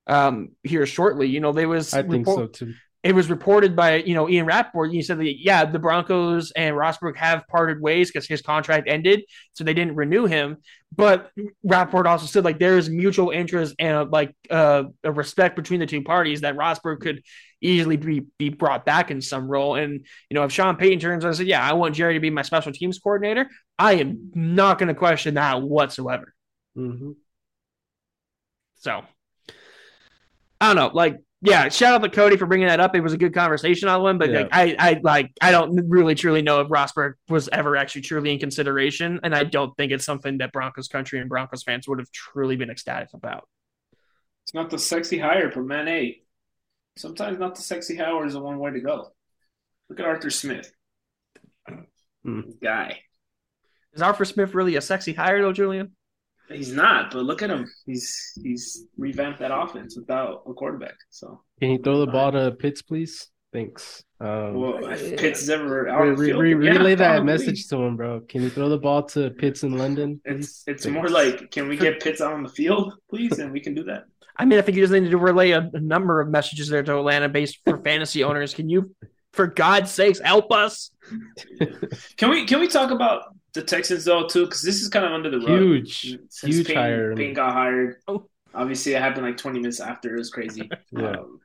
[0.06, 1.26] um, here shortly.
[1.26, 4.46] You know, there was I think so too it was reported by you know Ian
[4.46, 4.92] Rapoport.
[4.92, 9.22] You said that yeah, the Broncos and Rosburg have parted ways because his contract ended,
[9.54, 10.58] so they didn't renew him.
[10.94, 11.30] But
[11.62, 15.86] Rapoport also said like there is mutual interest and like uh, a respect between the
[15.86, 17.22] two parties that Rosburg could
[17.62, 19.76] easily be be brought back in some role.
[19.76, 22.30] And you know if Sean Payton turns and said yeah, I want Jerry to be
[22.30, 26.34] my special teams coordinator, I am not going to question that whatsoever.
[26.76, 27.12] Mm-hmm.
[28.74, 29.04] So
[30.60, 32.94] I don't know, like yeah, shout out to Cody for bringing that up.
[32.94, 34.40] It was a good conversation on one, but Yeah.
[34.40, 38.32] like, I, I like, I don't really truly know if Rosburg was ever actually truly
[38.32, 41.98] in consideration, and I don't think it's something that Broncos country and Broncos fans would
[41.98, 43.48] have truly been ecstatic about.
[44.44, 46.20] It's not the sexy hire for Man A.
[46.96, 49.12] Sometimes not the sexy hire is the one way to go.
[49.88, 50.72] Look at Arthur Smith.
[52.24, 52.40] Hmm.
[52.62, 53.00] Guy.
[53.94, 55.92] Is Arthur Smith really a sexy hire though, Julian?
[56.50, 57.70] He's not, but look at him.
[57.86, 60.94] He's he's revamped that offense without a quarterback.
[61.10, 63.28] So Can you throw the ball to Pitts, please?
[63.52, 64.02] Thanks.
[64.20, 66.94] Um, well, if Pitts is ever out re- of the re- field, re- yeah, relay
[66.96, 67.32] that probably.
[67.32, 68.20] message to him, bro.
[68.28, 70.20] Can you throw the ball to Pitts in London?
[70.24, 70.86] It's it's Thanks.
[70.94, 73.38] more like, can we get Pitts out on the field, please?
[73.38, 74.04] And we can do that.
[74.36, 76.82] I mean, I think you just need to relay a, a number of messages there
[76.82, 78.54] to Atlanta based for fantasy owners.
[78.54, 78.94] Can you,
[79.32, 80.90] for God's sakes, help us?
[82.16, 83.22] Can we can we talk about
[83.54, 84.44] the Texans though too?
[84.46, 85.48] Because this is kind of under the rug.
[85.60, 87.16] huge, Since huge Payne, hire.
[87.16, 87.96] Payne got hired.
[88.08, 88.26] Oh.
[88.54, 90.14] Obviously, it happened like 20 minutes after.
[90.14, 90.68] It was crazy.
[90.92, 91.10] Yeah.
[91.12, 91.40] Um,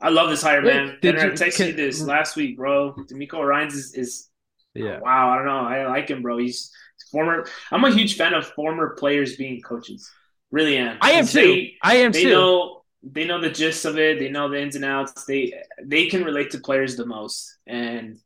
[0.00, 0.98] I love this hire, Wait, man.
[1.00, 2.92] did Then I you- texted can- you this last week, bro.
[2.94, 4.28] DeMeco Ryans is, is
[4.74, 5.30] Yeah, wow.
[5.30, 5.60] I don't know.
[5.60, 6.36] I like him, bro.
[6.38, 6.70] He's
[7.10, 7.46] former.
[7.72, 10.10] I'm a huge fan of former players being coaches.
[10.50, 10.98] Really am.
[11.00, 11.68] I am 'Cause too.
[11.82, 12.30] I am they too.
[12.30, 14.18] know they know the gist of it.
[14.18, 15.24] They know the ins and outs.
[15.24, 17.56] They they can relate to players the most.
[17.66, 18.18] And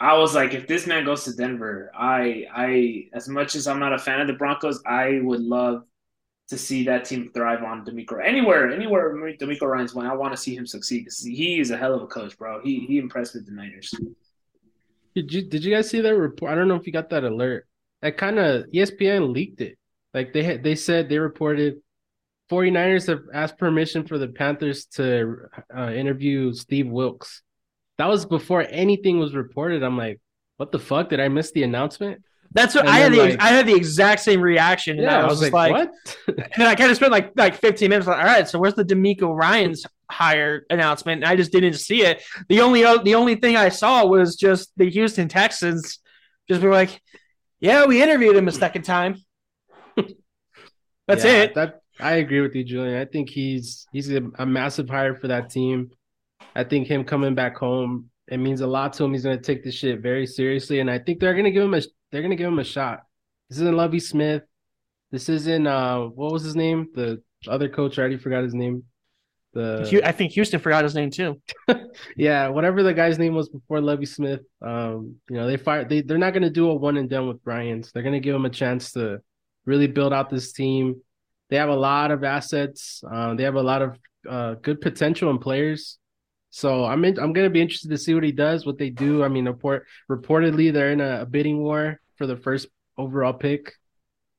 [0.00, 3.78] I was like, if this man goes to Denver, I I as much as I'm
[3.78, 5.84] not a fan of the Broncos, I would love
[6.48, 8.22] to see that team thrive on DeMeco.
[8.22, 11.08] Anywhere, anywhere DeMeco Ryan's went, I want to see him succeed.
[11.22, 12.60] he is a hell of a coach, bro.
[12.62, 13.94] He he impressed with the Niners.
[15.14, 16.52] Did you did you guys see that report?
[16.52, 17.66] I don't know if you got that alert.
[18.02, 19.78] That kind of ESPN leaked it.
[20.12, 21.76] Like they had, they said they reported
[22.50, 25.36] 49ers have asked permission for the Panthers to
[25.74, 27.42] uh, interview Steve Wilks.
[27.98, 29.82] That was before anything was reported.
[29.82, 30.20] I'm like,
[30.56, 31.10] what the fuck?
[31.10, 32.22] Did I miss the announcement?
[32.52, 33.12] That's what And I had.
[33.12, 34.98] The, like- I had the exact same reaction.
[34.98, 35.92] And I was, just like, what?
[36.28, 38.06] and then I kind of spent like like 15 minutes.
[38.06, 41.22] Like, all right, so where's the DeMeco Ryan's hire announcement?
[41.22, 42.22] And I just didn't see it.
[42.48, 45.98] The only uh, the only thing I saw was just the Houston Texans
[46.48, 47.00] just were like,
[47.60, 49.16] yeah, we interviewed him a second time.
[51.06, 51.54] That's Yeah, it.
[51.54, 53.00] That I agree with you, Julian.
[53.00, 55.90] I think he's he's a, a massive hire for that team.
[56.54, 59.12] I think him coming back home it means a lot to him.
[59.12, 61.64] He's going to take this shit very seriously, and I think they're going to give
[61.64, 63.02] him a they're going to give him a shot.
[63.48, 64.42] This isn't Lovie Smith.
[65.10, 66.88] This isn't uh what was his name?
[66.94, 67.98] The other coach.
[67.98, 68.84] I already forgot his name.
[69.52, 71.40] The I think Houston forgot his name too.
[72.16, 74.40] yeah, whatever the guy's name was before Lovie Smith.
[74.62, 75.88] Um, you know, they fired.
[75.88, 77.92] They they're not going to do a one and done with Bryans.
[77.92, 79.20] They're going to give him a chance to
[79.66, 81.00] really build out this team.
[81.50, 83.04] They have a lot of assets.
[83.08, 85.98] Uh, they have a lot of uh, good potential in players.
[86.56, 88.88] So I'm in, I'm going to be interested to see what he does, what they
[88.88, 89.24] do.
[89.24, 93.72] I mean, report reportedly they're in a, a bidding war for the first overall pick.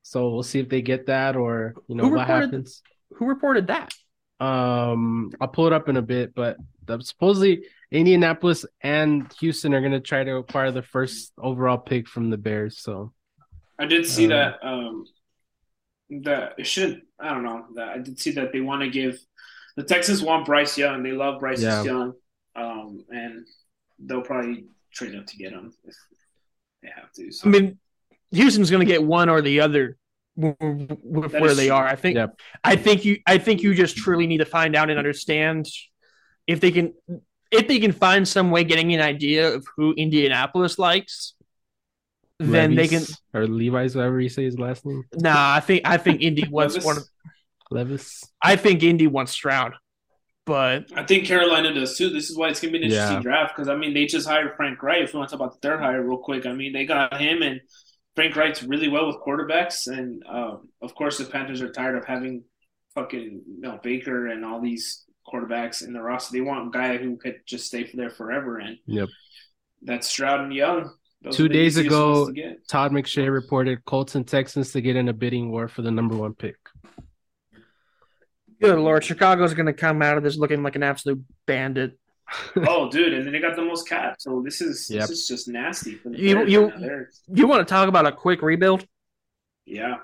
[0.00, 2.82] So we'll see if they get that or you know Who what reported- happens.
[3.16, 3.92] Who reported that?
[4.40, 9.80] Um, I'll pull it up in a bit, but the, supposedly Indianapolis and Houston are
[9.80, 12.78] going to try to acquire the first overall pick from the Bears.
[12.78, 13.12] So
[13.78, 14.58] I did see Um, that.
[14.66, 15.04] Um,
[16.22, 17.02] that it should.
[17.20, 17.66] I don't know.
[17.74, 19.18] That I did see that they want to give
[19.76, 21.02] the Texans want Bryce Young.
[21.02, 21.82] They love Bryce Yeah.
[21.82, 22.12] Young,
[22.54, 23.46] um, and
[23.98, 25.94] they'll probably trade up to get him if
[26.82, 27.30] they have to.
[27.32, 27.48] So.
[27.48, 27.78] I mean,
[28.30, 29.96] Houston's going to get one or the other
[30.36, 31.76] w- w- with That where is they true.
[31.76, 31.86] are.
[31.86, 32.16] I think.
[32.16, 32.40] Yep.
[32.64, 33.18] I think you.
[33.26, 35.66] I think you just truly need to find out and understand
[36.46, 36.94] if they can.
[37.52, 41.34] If they can find some way getting an idea of who Indianapolis likes,
[42.40, 43.04] then they can.
[43.32, 46.74] Or Levi's, whatever you say his last name, Nah, I think I think Indy wants
[46.74, 46.84] Levis?
[46.86, 46.96] one.
[46.98, 47.04] Of,
[47.70, 48.24] Levis.
[48.42, 49.74] I think Indy wants Stroud,
[50.44, 52.10] but I think Carolina does too.
[52.10, 53.22] This is why it's gonna be an interesting Yeah.
[53.22, 55.02] draft because I mean they just hired Frank Reich.
[55.02, 57.20] If we want to talk about the third hire real quick, I mean they got
[57.20, 57.60] him and
[58.14, 62.04] Frank Reich's really well with quarterbacks, and um, of course the Panthers are tired of
[62.06, 62.44] having
[62.94, 66.32] fucking you know, Baker and all these quarterbacks in the roster.
[66.32, 69.08] They want a guy who could just stay for there forever, and Yep.
[69.82, 70.90] that's Stroud and Young.
[71.22, 72.54] Those Two days ago, to.
[72.68, 76.16] Todd McShay reported Colts and Texans to get in a bidding war for the number
[76.16, 76.56] one pick.
[78.60, 81.98] Good lord, Chicago's going to come out of this looking like an absolute bandit.
[82.56, 84.16] oh, dude, and then they got the most cap.
[84.18, 85.00] So this is Yep.
[85.02, 85.94] this is just nasty.
[85.94, 88.84] For the You- you- right You want to talk about a quick rebuild?
[89.64, 89.96] Yeah.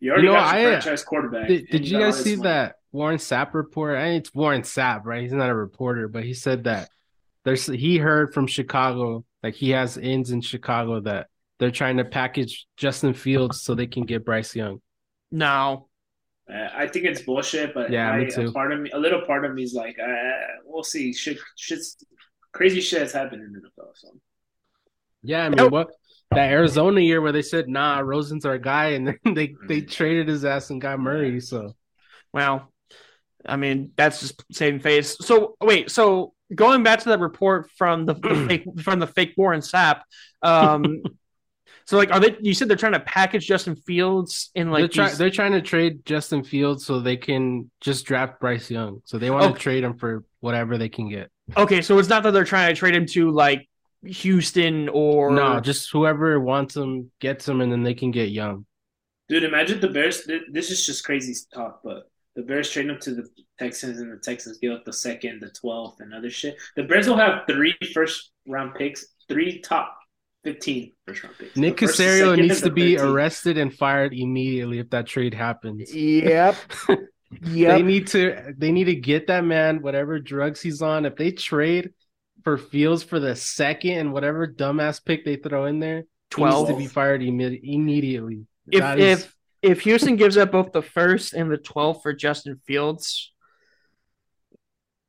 [0.00, 1.48] You already You know, got your I- franchise quarterback.
[1.48, 2.48] Did, did you guys see money.
[2.48, 3.96] that Warren Sapp report.
[3.98, 5.22] I mean, it's Warren Sapp, right?
[5.22, 6.88] He's not a reporter, but he said that
[7.44, 11.26] there's he heard from Chicago, like he has ins in Chicago that
[11.58, 14.80] they're trying to package Justin Fields so they can get Bryce Young.
[15.30, 15.88] No,
[16.52, 18.48] Uh, I think it's bullshit, but Yeah, I, me too.
[18.48, 20.32] A part of me, a little part of me is like, uh,
[20.64, 21.12] we'll see.
[21.12, 21.96] Shit, shit's
[22.52, 23.90] crazy shit has happened in the NFL.
[23.94, 24.08] So
[25.22, 25.72] Yeah, I mean, Nope.
[25.72, 25.88] what
[26.30, 30.28] that Arizona year where they said, "Nah, Rosen's our guy," and then they they traded
[30.28, 31.40] his ass and got Murray.
[31.40, 31.74] So
[32.32, 32.72] well,
[33.46, 35.16] I mean that's just saving face.
[35.20, 39.34] So wait, so going back to that report from the, the fake from the fake
[39.36, 40.02] Warren Sapp,
[40.42, 41.02] um,
[41.86, 42.36] so like, are they?
[42.40, 45.52] You said they're trying to package Justin Fields in they're, like try, these- they're trying
[45.52, 49.02] to trade Justin Fields so they can just draft Bryce Young.
[49.04, 49.58] So they want to Okay.
[49.60, 51.30] trade him for whatever they can get.
[51.56, 53.68] okay, so it's not that they're trying to trade him to like
[54.04, 58.66] Houston or no, just whoever wants him gets him, and then they can get Young.
[59.28, 60.28] Dude, imagine the Bears.
[60.52, 64.18] This is just crazy talk, but the Bears trade up to the Texans, and the
[64.18, 66.56] Texans give up the second, the twelfth, and other shit.
[66.76, 69.96] The Bears will have three first round picks, three top
[70.44, 71.56] 15 first round picks.
[71.56, 73.02] Nick The first, Caserio needs to be 13th.
[73.12, 75.90] arrested and fired immediately if that trade happens.
[75.94, 76.56] Yep.
[77.40, 81.04] They need to they need to get that man whatever drugs he's on.
[81.04, 81.90] If they trade
[82.44, 86.04] for Fields for the second and whatever dumbass pick they throw in there,
[86.36, 86.68] he needs 12.
[86.68, 88.46] to be fired imme- immediately.
[88.70, 92.12] If That is- if if Houston gives up both the first and the 12th for
[92.12, 93.32] Justin Fields,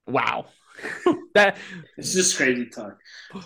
[0.08, 0.46] wow.
[1.36, 1.58] that
[1.98, 2.98] It's just crazy talk.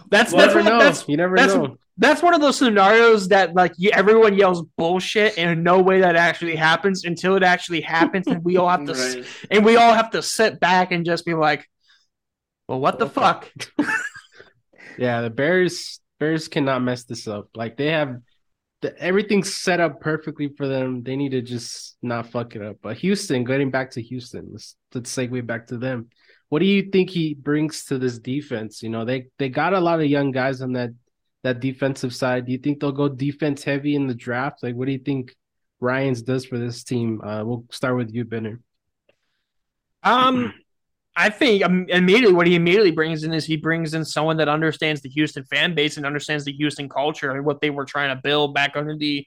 [0.09, 0.79] that's you that's never one, know.
[0.79, 1.77] that's you never that's- know.
[1.97, 6.15] that's one of those scenarios that like you, everyone yells bullshit and no way that
[6.15, 9.25] actually happens until it actually happens and we all have to Right.
[9.51, 11.67] and we all have to sit back and just be like
[12.67, 13.51] well what the fuck
[14.97, 17.47] Yeah, the Bears Bears cannot mess this up.
[17.55, 18.17] Like they have
[18.81, 21.03] the, everything's set up perfectly for them.
[21.03, 22.77] They need to just not fuck it up.
[22.81, 26.09] But Houston, getting back to Houston, let's let's segue back to them.
[26.49, 28.83] What do you think he brings to this defense?
[28.83, 30.89] You know, they they got a lot of young guys on that
[31.43, 32.45] that defensive side.
[32.45, 34.63] Do you think they'll go defense heavy in the draft?
[34.63, 35.35] Like, what do you think
[35.79, 37.21] Ryans does for this team?
[37.21, 38.59] Uh, we'll start with you, Benner.
[40.03, 40.53] Um,
[41.15, 44.47] I think um, immediately what he immediately brings in is he brings in someone that
[44.47, 48.15] understands the Houston fan base and understands the Houston culture and what they were trying
[48.15, 49.25] to build back under the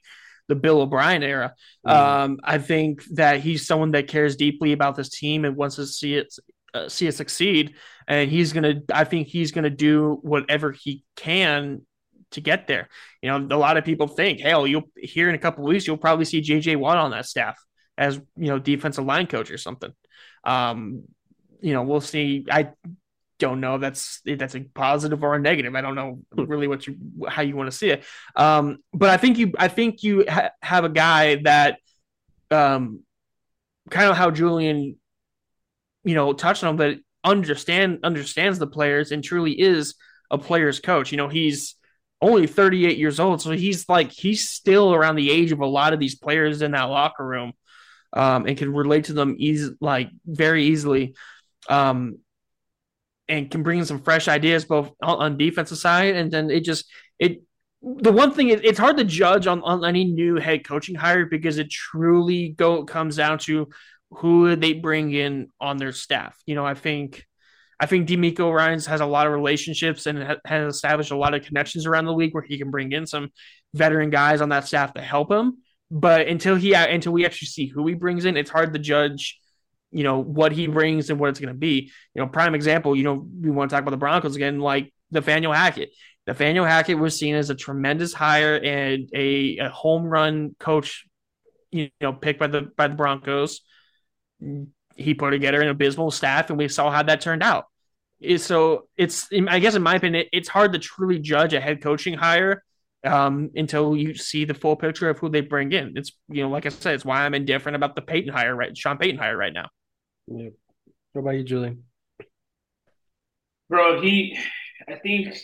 [0.48, 1.54] the Bill O'Brien era.
[1.84, 5.86] Um, I think that he's someone that cares deeply about this team and wants to
[5.86, 6.34] see it
[6.74, 7.74] uh, see it succeed.
[8.08, 11.82] And he's gonna, I think he's gonna do whatever he can
[12.32, 12.88] to get there.
[13.20, 15.96] You know, a lot of people think, hell, you'll here in a couple weeks you'll
[15.96, 17.58] probably see JJ Watt on that staff
[17.96, 19.92] as you know defensive line coach or something.
[20.44, 21.04] Um,
[21.60, 22.44] you know, we'll see.
[22.50, 22.70] I
[23.38, 25.74] don't know that's if that's a positive or a negative.
[25.74, 26.96] I don't know really what you
[27.28, 28.04] how you want to see it.
[28.36, 31.78] Um, but I think you I think you ha- have a guy that
[32.50, 33.00] um
[33.90, 34.96] kind of how Julian
[36.04, 39.94] you know touched on but understand understands the players and truly is
[40.30, 41.12] a player's coach.
[41.12, 41.76] You know, he's
[42.20, 45.92] only 38 years old, so he's like he's still around the age of a lot
[45.92, 47.52] of these players in that locker room.
[48.14, 51.14] Um, and can relate to them easy, like very easily
[51.70, 52.18] um,
[53.28, 56.64] and can bring in some fresh ideas both on, on defensive side and then it
[56.64, 56.84] just
[57.18, 57.42] it
[57.82, 61.26] the one thing is it's hard to judge on, on any new head coaching hire
[61.26, 63.68] because it truly go comes down to
[64.18, 66.36] who would they bring in on their staff.
[66.46, 67.24] You know, I think
[67.80, 71.34] I think DeMeco Ryans has a lot of relationships and ha- has established a lot
[71.34, 73.30] of connections around the league where he can bring in some
[73.74, 75.58] veteran guys on that staff to help him.
[75.90, 78.78] But until he uh, until we actually see who he brings in, it's hard to
[78.78, 79.38] judge
[79.92, 81.92] you know what he brings and what it's going to be.
[82.14, 82.96] You know, prime example.
[82.96, 85.90] You know, we want to talk about the Broncos again, like Nathaniel Hackett.
[86.26, 91.04] Nathaniel Hackett was seen as a tremendous hire and a, a home run coach.
[91.70, 93.60] You know, picked by the by the Broncos.
[94.96, 97.66] He put together an abysmal staff, and we saw how that turned out.
[98.36, 102.14] So it's, I guess, in my opinion, it's hard to truly judge a head coaching
[102.14, 102.62] hire
[103.04, 105.94] um, until you see the full picture of who they bring in.
[105.96, 108.76] It's you know, like I said, it's why I'm indifferent about the Payton hire, right?
[108.76, 109.68] Sean Payton hire right now.
[110.28, 110.50] Yeah.
[111.12, 111.84] What about you, Julian?
[113.68, 114.38] Bro, he,
[114.88, 115.36] I think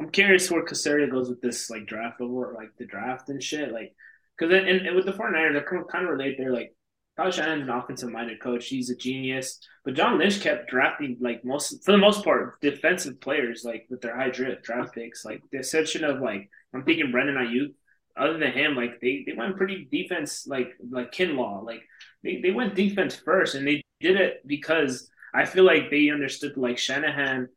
[0.00, 3.72] I'm curious where Caserio goes with this like draft over like the draft and shit.
[3.72, 3.94] Like,
[4.36, 6.36] because and, and with the 49ers, I kind of relate.
[6.38, 6.74] They're like,
[7.18, 8.68] Kyle Shanahan's an offensive minded coach.
[8.68, 9.58] He's a genius.
[9.84, 14.00] But John Lynch kept drafting like most, for the most part, defensive players like with
[14.00, 15.24] their high draft draft picks.
[15.24, 17.74] Like the exception of like I'm thinking Brandon Aiyuk.
[18.16, 21.64] Other than him, like they, they went pretty defense like like Kinlaw.
[21.64, 21.82] Like
[22.22, 26.56] they, they went defense first, and they did it because I feel like they understood
[26.56, 27.48] like Shanahan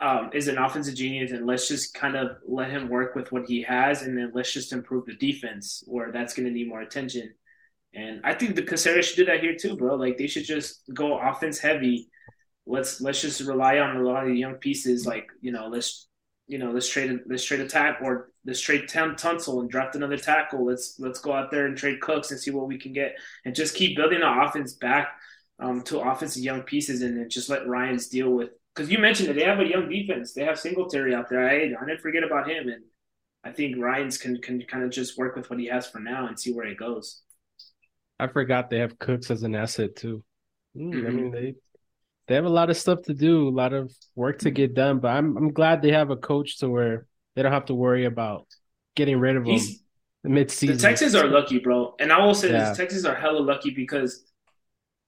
[0.00, 3.46] um, is an offensive genius, and let's just kind of let him work with what
[3.46, 6.80] he has, and then let's just improve the defense, or that's going to need more
[6.80, 7.32] attention.
[7.94, 9.96] And I think the Caserio should do that here too, bro.
[9.96, 12.08] Like they should just go offense heavy.
[12.66, 15.06] Let's let's just rely on a lot of the young pieces.
[15.06, 16.08] Like you know, let's
[16.46, 19.94] you know let's trade let's trade a tack or let's trade Tam Tunsil and draft
[19.94, 20.64] another tackle.
[20.64, 23.54] Let's let's go out there and trade Cooks and see what we can get and
[23.54, 25.08] just keep building the offense back
[25.58, 28.50] um, to offensive young pieces and then just let Ryans deal with.
[28.74, 30.32] Because you mentioned that they have a young defense.
[30.32, 31.46] They have Singletary out there.
[31.46, 32.84] I I didn't forget about him and.
[33.44, 36.28] I think Ryans can can kind of just work with what he has for now
[36.28, 37.22] and see where it goes.
[38.22, 40.22] I forgot they have Cooks as an asset too.
[40.76, 41.14] Mm, I Mhm.
[41.16, 41.54] mean they
[42.28, 45.00] they have a lot of stuff to do, a lot of work to get done.
[45.00, 48.04] But I'm I'm glad they have a coach to where they don't have to worry
[48.04, 48.46] about
[48.94, 49.82] getting rid of him He's
[50.24, 50.76] mid season.
[50.76, 50.82] the.
[50.82, 52.68] Texans are lucky, bro, and I will say Yeah.
[52.68, 54.24] this: Texans are hella lucky because,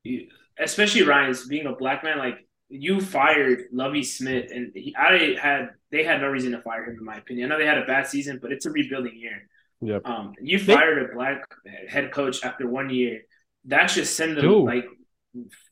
[0.03, 5.37] you, especially Ryans being a black man, like you fired Lovie Smith, and he, I
[5.41, 7.47] had they had no reason to fire him, in my opinion.
[7.47, 9.49] I know they had a bad season, but it's a rebuilding year.
[9.85, 10.07] Yep.
[10.07, 11.45] Um, you fired a black
[11.89, 13.23] head coach after one year.
[13.67, 14.65] That should send them Dude.
[14.65, 14.85] like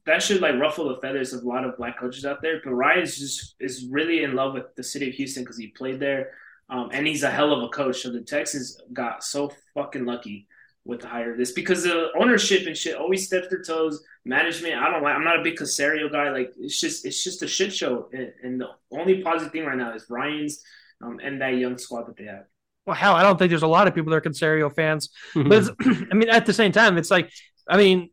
[0.04, 2.60] that should like ruffle the feathers of a lot of black coaches out there.
[2.62, 5.98] But Ryans just is really in love with the city of Houston because he played
[5.98, 6.32] there,
[6.68, 8.02] um, and he's a hell of a coach.
[8.02, 10.46] So the Texans got so fucking lucky
[10.84, 14.04] with the hire of this because the ownership and shit always steps their toes.
[14.24, 15.14] Management, I don't like.
[15.14, 16.30] I'm not a big Caserio guy.
[16.30, 18.08] Like it's just it's just a shit show.
[18.12, 20.62] And, and the only positive thing right now is Ryans
[21.02, 22.44] um, and that young squad that they have.
[22.86, 25.10] Well, hell, I don't think there's a lot of people that are Caserio fans.
[25.32, 25.42] Hmm.
[25.48, 25.70] But it's,
[26.10, 27.30] I mean, at the same time, it's like,
[27.68, 28.10] I mean,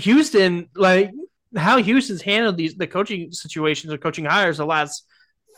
[0.00, 1.10] Houston, like
[1.54, 5.06] how Houston's handled these the coaching situations or coaching hires the last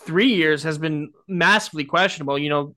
[0.05, 2.39] three years has been massively questionable.
[2.39, 2.75] You know,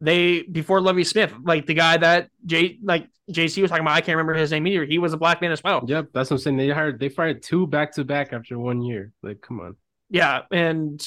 [0.00, 4.00] they before Lovie Smith, like the guy that J like JC was talking about, I
[4.00, 4.84] can't remember his name either.
[4.84, 5.84] He was a black man as well.
[5.86, 6.56] Yep, that's what I'm saying.
[6.56, 9.12] They hired they fired two back to back after one year.
[9.22, 9.76] Like, come on.
[10.10, 11.04] Yeah, and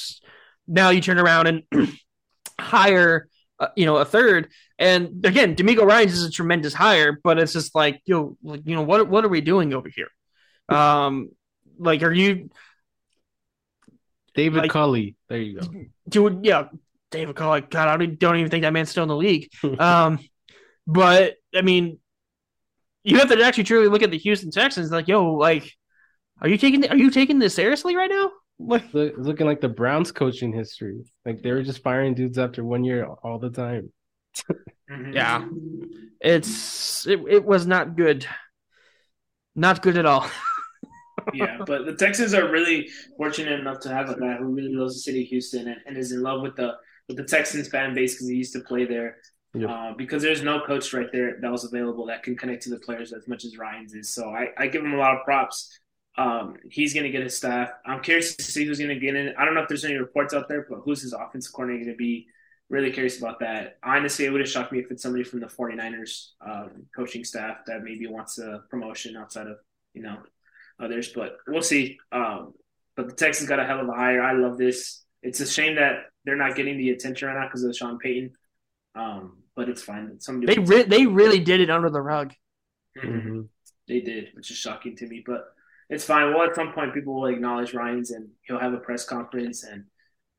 [0.67, 1.63] now you turn around and
[2.59, 3.27] hire,
[3.59, 4.49] uh, you know, a third.
[4.77, 8.75] And again, DeMeco Ryans is a tremendous hire, but it's just like, yo, like, you
[8.75, 10.09] know, what what are we doing over here?
[10.69, 11.29] Um,
[11.77, 12.49] like, are you
[14.33, 15.15] David Like- Culley.
[15.29, 15.67] There you go.
[16.09, 16.43] doing?
[16.43, 16.67] Yeah,
[17.11, 17.61] David Cole.
[17.61, 19.49] God, I don't, don't even think that man's still in the league.
[19.79, 20.19] Um,
[20.87, 21.97] but I mean,
[23.03, 24.91] you have to actually truly look at the Houston Texans.
[24.91, 25.71] Like, yo, like,
[26.41, 28.29] are you taking are you taking this seriously right now?
[28.59, 31.03] Like, Look, it's looking like the Browns coaching history.
[31.25, 33.91] Like they were just firing dudes after one year all the time.
[35.11, 35.47] Yeah.
[36.21, 38.25] it's it, it was not good,
[39.55, 40.27] not good at all.
[41.33, 44.93] yeah, but the Texans are really fortunate enough to have a guy who really loves
[44.93, 46.73] the city of Houston and, and is in love with the
[47.07, 49.17] with the Texans fan base because he used to play there.
[49.53, 49.69] Yep.
[49.69, 52.79] Uh, because there's no coach right there that was available that can connect to the
[52.79, 54.13] players as much as Ryans is.
[54.13, 55.79] So I, I give him a lot of props.
[56.18, 57.70] Um, he's going to get his staff.
[57.86, 59.34] I'm curious to see who's going to get in.
[59.38, 61.93] I don't know if there's any reports out there, but who's his offensive coordinator going
[61.95, 62.28] to be?
[62.70, 63.78] Really curious about that.
[63.84, 67.57] Honestly, it would have shocked me if it's somebody from the 49ers um, coaching staff
[67.68, 69.57] that maybe wants a promotion outside of,
[69.93, 70.18] you know,
[70.80, 71.99] others, but we'll see.
[72.11, 72.53] Um,
[72.95, 74.24] but the Texans got a hell of a hire.
[74.24, 75.03] I love this.
[75.22, 78.32] It's a shame that they're not getting the attention right now because of Sean Payton.
[78.95, 80.20] Um, but it's fine.
[80.20, 82.34] Somebody They re- they really did it under the rug.
[82.97, 83.24] Mhm.
[83.26, 83.49] Mhm.
[83.88, 85.22] They did, which is shocking to me.
[85.26, 85.53] But
[85.89, 86.33] it's fine.
[86.33, 89.86] Well, at some point, people will acknowledge Ryans, and he'll have a press conference, and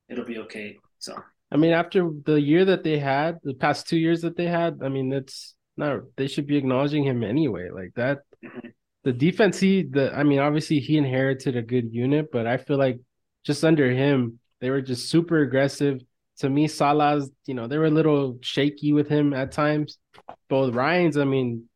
[0.09, 0.77] it'll be okay.
[0.99, 1.15] So
[1.51, 4.81] I mean, after the year that they had, the past two years that they had,
[4.83, 6.01] I mean, that's not.
[6.17, 7.71] They should be acknowledging him anyway.
[7.71, 8.73] Like that, Mhm.
[9.05, 9.61] the defense.
[9.61, 10.13] He, the.
[10.15, 13.01] I mean, obviously he inherited a good unit, but I feel like
[13.45, 16.01] just under him, they were just super aggressive.
[16.39, 19.99] To me, Saleh's, you know, they were a little shaky with him at times.
[20.49, 21.69] Both Ryans, I mean,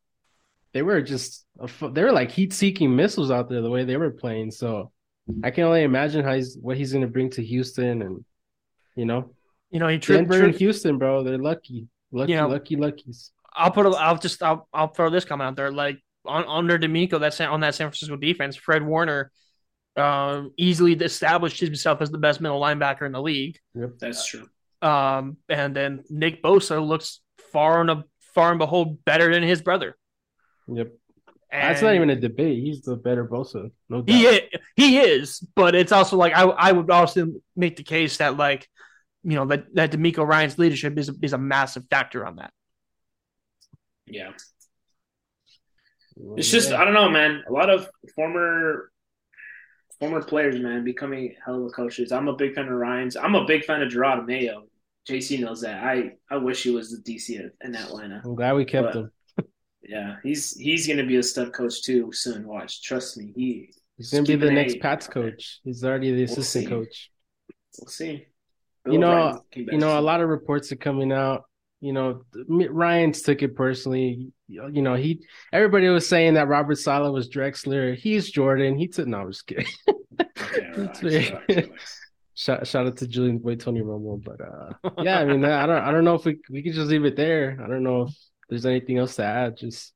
[0.73, 1.47] they were just
[1.83, 4.51] they were like heat-seeking missiles out there the way they were playing.
[4.51, 4.93] So
[5.45, 8.25] I can only imagine how he's what he's going to bring to Houston, and
[8.97, 9.33] you know,
[9.71, 12.45] You know, he tri- Denver tri- and Houston, bro, they're lucky, lucky, Yeah.
[12.47, 13.33] lucky, luckies.
[13.55, 13.87] I'll put.
[13.87, 14.43] A, I'll just.
[14.43, 14.69] I'll.
[14.73, 15.71] I'll throw this comment out there.
[15.73, 18.55] Like on under DeMeco, that's on that San Francisco defense.
[18.57, 19.33] Fred Warner,
[19.97, 23.59] uh, easily established himself as the best middle linebacker in the league.
[23.75, 24.47] Yep, that's true.
[24.83, 27.21] Um, and then Nick Bosa looks
[27.53, 28.05] far and a,
[28.35, 29.97] far and behold better than his brother.
[30.69, 30.93] Yep,
[31.53, 32.59] And that's not even a debate.
[32.63, 34.15] He's the better Bosa, no doubt.
[34.15, 34.41] he is,
[34.77, 38.69] he is, but it's also like I I would also make the case that like
[39.25, 42.53] you know that that DeMeco Ryan's leadership is is a massive factor on that.
[44.07, 44.31] Yeah,
[46.37, 47.43] it's just I don't know, man.
[47.49, 48.91] A lot of former
[49.99, 52.11] former players, man, becoming hell of a coaches.
[52.13, 53.17] I'm a big fan of Ryans.
[53.17, 54.65] I'm a big fan of Jerod Mayo.
[55.09, 55.83] JC knows that.
[55.83, 58.23] I I wish he was the DC in Atlanta.
[58.25, 59.11] I'm glad we kept But- him.
[59.83, 62.47] Yeah, he's he's gonna be a stud coach too soon.
[62.47, 63.33] Watch, trust me.
[63.35, 65.61] He He's gonna be the next a- Pats coach.
[65.65, 66.71] He's already the We'll assistant see.
[66.71, 67.11] coach.
[67.79, 68.27] We'll see.
[68.87, 71.45] You know, O'Brien came back You know, a lot of reports are coming out.
[71.83, 74.33] You know, Ryans took it personally.
[74.49, 75.21] you know, he
[75.53, 77.97] everybody was saying that Robert Saleh was Drexler.
[77.97, 78.77] He's Jordan.
[78.79, 79.67] He took no, I'm just kidding.
[80.77, 82.01] Okay, relax.
[82.35, 85.83] shout, shout out to Julian Boy, Tony Romo, but uh, yeah, I mean, I don't,
[85.83, 87.59] I don't know if we we could just leave it there.
[87.63, 88.15] I don't know if
[88.51, 89.57] there's anything else to add.
[89.57, 89.93] Just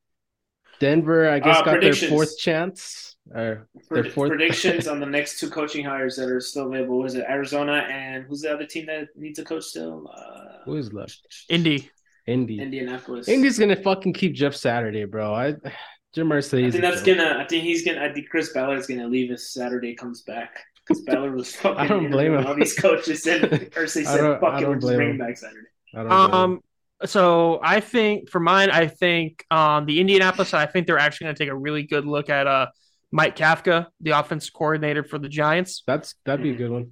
[0.80, 3.10] Denver, I guess, Uh, got their fourth chance.
[3.34, 6.98] Or their fourth predictions on the next two coaching hires that are still available.
[6.98, 10.10] Was it Arizona and who's the other team that needs a coach still?
[10.14, 11.20] Uh, Who is left?
[11.48, 11.88] Indy.
[12.26, 12.60] Indy.
[12.60, 13.26] Indianapolis.
[13.28, 15.34] Indy's gonna fucking keep Jeff Saturday, bro.
[15.34, 15.52] I
[16.14, 17.16] Jim Irsay I think that's joke.
[17.16, 17.38] gonna.
[17.42, 18.02] I think he's gonna.
[18.04, 20.58] I think Chris Ballard's gonna leave if Saturday comes back.
[20.86, 21.78] Because Ballard was fucking.
[21.78, 22.46] I don't blame him.
[22.46, 23.42] All these coaches and
[23.72, 25.18] Irsay said, don't- "Fuck it, we're just bringing him.
[25.18, 26.60] back Saturday." I don't blame him.
[27.04, 30.54] Um, so I think for mine, I think um, the Indianapolis.
[30.54, 32.68] I think they're actually going to take a really good look at uh,
[33.12, 35.82] Mike Kafka, the offense coordinator for the Giants.
[35.86, 36.90] That's that'd be a good one.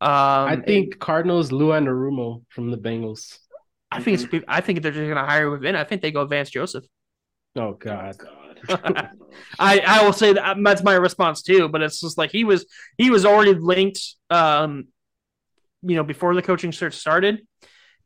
[0.00, 3.38] Um, I think Cardinals Lou Anarumo from the Bengals.
[3.90, 4.44] I think it's.
[4.46, 5.74] I think they're just going to hire within.
[5.74, 6.84] I think they go Vance Joseph.
[7.56, 8.16] Oh God.
[8.68, 9.10] Oh, God.
[9.58, 12.66] I, I will say that that's my response too, but it's just like he was
[12.98, 14.88] he was already linked um
[15.82, 17.40] you know before the coaching search started.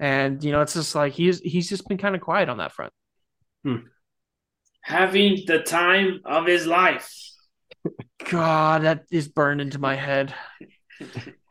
[0.00, 2.72] And you know, it's just like he's he's just been kind of quiet on that
[2.72, 2.92] front.
[4.82, 7.10] Having the time of his life.
[8.30, 10.34] God, that is burned into my head.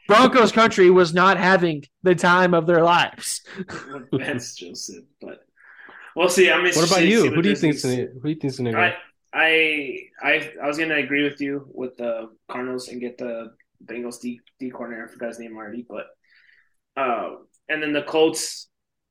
[0.08, 3.42] Broncos country was not having the time of their lives.
[4.14, 5.46] Vance Joseph, but
[6.16, 6.52] we'll see.
[6.52, 7.26] I'm What about you?
[7.26, 7.96] what Who do you this think's is.
[7.96, 8.78] gonna who do you think's gonna go?
[8.80, 8.96] I,
[9.34, 13.54] I, I, I was gonna agree with you with the Cardinals and get the
[13.86, 15.08] Bengals D, D coordinator.
[15.08, 16.08] I forgot his name already, but
[16.96, 17.36] uh,
[17.70, 18.70] and then the Colts.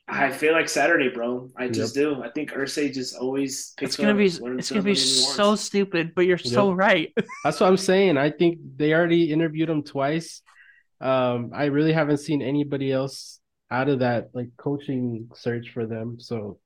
[0.08, 1.48] I feel like Saturday, bro.
[1.56, 2.22] I just do.
[2.22, 5.62] I think Irsay just always picks It's gonna up, be it's gonna be so wants.
[5.62, 7.14] stupid, but you're so right.
[7.44, 8.18] That's what I'm saying.
[8.18, 10.42] I think they already interviewed him twice.
[11.00, 13.40] Um, I really haven't seen anybody else
[13.70, 16.18] out of that like coaching search for them.
[16.20, 16.58] So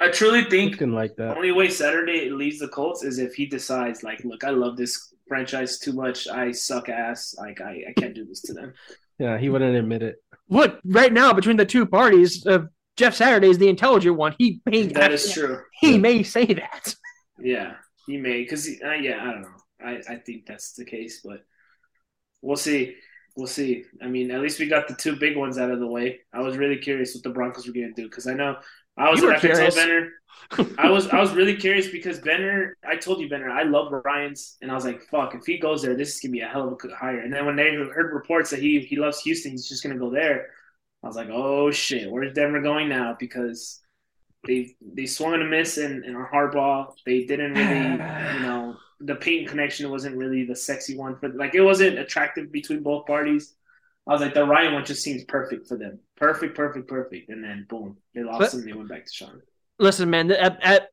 [0.00, 1.36] I truly think looking like the that.
[1.36, 5.14] only way Saturday leaves the Colts is if he decides, like, look, I love this
[5.28, 6.28] franchise too much.
[6.28, 7.34] I suck ass.
[7.38, 8.72] Like, I, I can't do this to them.
[9.18, 10.16] Yeah, he wouldn't admit it.
[10.48, 12.64] Look, right now between the two parties, uh,
[12.96, 14.34] Jeff Saturday is the intelligent one.
[14.38, 15.60] He may That is true.
[15.80, 16.94] he may say that.
[17.40, 17.74] Yeah,
[18.06, 19.48] he may because uh, yeah, I don't know.
[19.84, 21.40] I I think that's the case, but
[22.42, 22.94] we'll see.
[23.36, 23.84] We'll see.
[24.00, 26.20] I mean, at least we got the two big ones out of the way.
[26.32, 28.56] I was really curious what the Broncos were going to do because I know
[28.96, 29.74] I was You were I told curious.
[29.74, 30.10] Benner.
[30.78, 32.76] I was I was really curious because Benner.
[32.86, 33.50] I told you Benner.
[33.50, 35.34] I love Ryans, and I was like, "Fuck!
[35.34, 37.46] If he goes there, this is gonna be a hell of a hire." And then
[37.46, 40.50] when they heard reports that he he loves Houston, he's just gonna go there.
[41.02, 42.10] I was like, "Oh shit!
[42.10, 43.80] Where's Denver going now?" Because
[44.46, 46.94] they they swung and a miss in, in our hardball.
[47.06, 51.54] They didn't really, you know, the Payton connection wasn't really the sexy one for like
[51.54, 53.54] it wasn't attractive between both parties.
[54.06, 55.98] I was like, the Ryan one just seems perfect for them.
[56.16, 57.30] Perfect, perfect, perfect.
[57.30, 59.40] And then boom, they lost But- and they went back to Sean.
[59.78, 60.88] Listen, man, at, at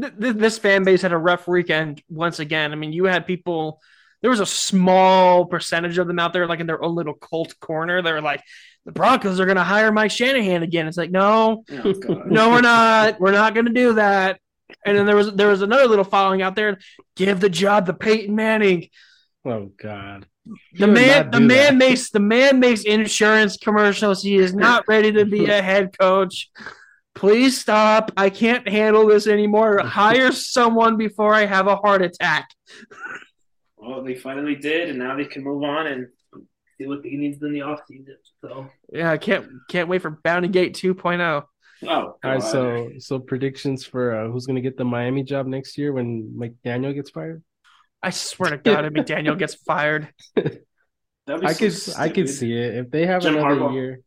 [0.00, 2.72] th- th- this fan base had a rough weekend once again.
[2.72, 3.80] I mean, you had people.
[4.22, 7.58] There was a small percentage of them out there, like in their own little cult
[7.60, 8.00] corner.
[8.00, 8.40] They were like,
[8.86, 11.92] "The Broncos are going to hire Mike Shanahan again." It's like, no, Oh
[12.26, 13.20] no, we're not.
[13.20, 14.40] We're not going to do that.
[14.86, 16.78] And then there was there was another little following out there.
[17.16, 18.88] Give the job to Peyton Manning.
[19.44, 20.26] Oh God.
[20.72, 21.86] He The man, the man that.
[21.88, 24.22] makes the man makes insurance commercials.
[24.22, 26.50] He is not ready to be a head coach.
[27.14, 28.10] Please stop.
[28.16, 29.78] I can't handle this anymore.
[29.78, 32.48] Hire someone before I have a heart attack.
[33.76, 36.08] Well, they finally did, and now they can move on and
[36.78, 38.16] do what he needs in the offseason.
[38.40, 41.20] So, Yeah, I can't can't wait for Bounty Gate 2.0.
[41.20, 42.40] oh, All right, God.
[42.40, 46.94] so so predictions for uh, who's gonna get the Miami job next year when McDaniel
[46.94, 47.42] gets fired?
[48.04, 50.12] I swear to God, if McDaniel gets fired.
[50.34, 53.72] That'd be I so could I could see it if they have Jim another Harbaugh.
[53.72, 54.00] year.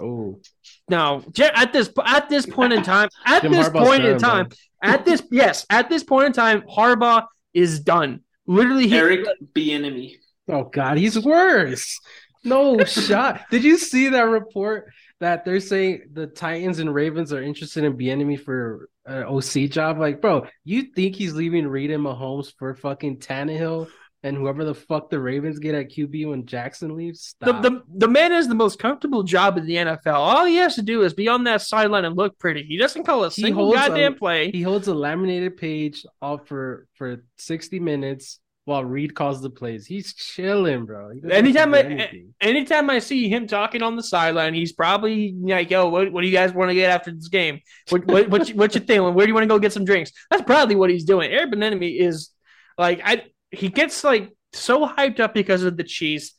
[0.00, 0.40] Oh,
[0.88, 4.48] No, at this at this point in time, at Jim this Harbaugh's point in done,
[4.48, 4.48] time,
[4.82, 8.20] at this yes, at this point in time, Harbaugh is done.
[8.46, 10.14] Literally, he, Eric Bieniemy.
[10.48, 11.98] oh God, he's worse.
[12.44, 13.42] No shot.
[13.50, 14.90] Did you see that report
[15.20, 19.98] that they're saying the Titans and Ravens are interested in Bieniemy for an OC job?
[19.98, 23.88] Like, bro, you think he's leaving Reid and Mahomes for fucking Tannehill
[24.22, 27.34] and whoever the fuck the Ravens get at QB when Jackson leaves?
[27.40, 30.14] the, the the man has the most comfortable job in the NFL.
[30.14, 32.62] All he has to do is be on that sideline and look pretty.
[32.64, 34.50] He doesn't call a single holds a- goddamn play.
[34.50, 39.86] He holds a laminated page off for for sixty minutes while Reid calls the plays.
[39.86, 41.08] He's chilling, bro.
[41.10, 44.72] He doesn't have to Anytime I- Anytime I see him talking on the sideline, he's
[44.72, 47.60] probably like, "Yo, what, what do you guys want to get after this game?
[47.88, 49.02] What what what you, what you think?
[49.16, 51.30] Where do you want to go get some drinks?" That's probably what he's doing.
[51.32, 52.30] Eric Enemy is
[52.76, 56.34] like, I he gets like so hyped up because of the cheese.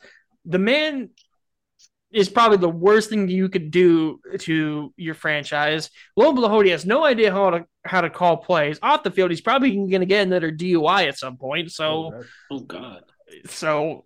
[0.45, 1.09] The man
[2.11, 5.89] is probably the worst thing you could do to your franchise.
[6.15, 9.11] Lo and behold, he has no idea how to how to call plays off the
[9.11, 9.29] field.
[9.31, 11.71] He's probably going to get another DUI at some point.
[11.71, 13.03] So, Oh God.
[13.47, 14.05] so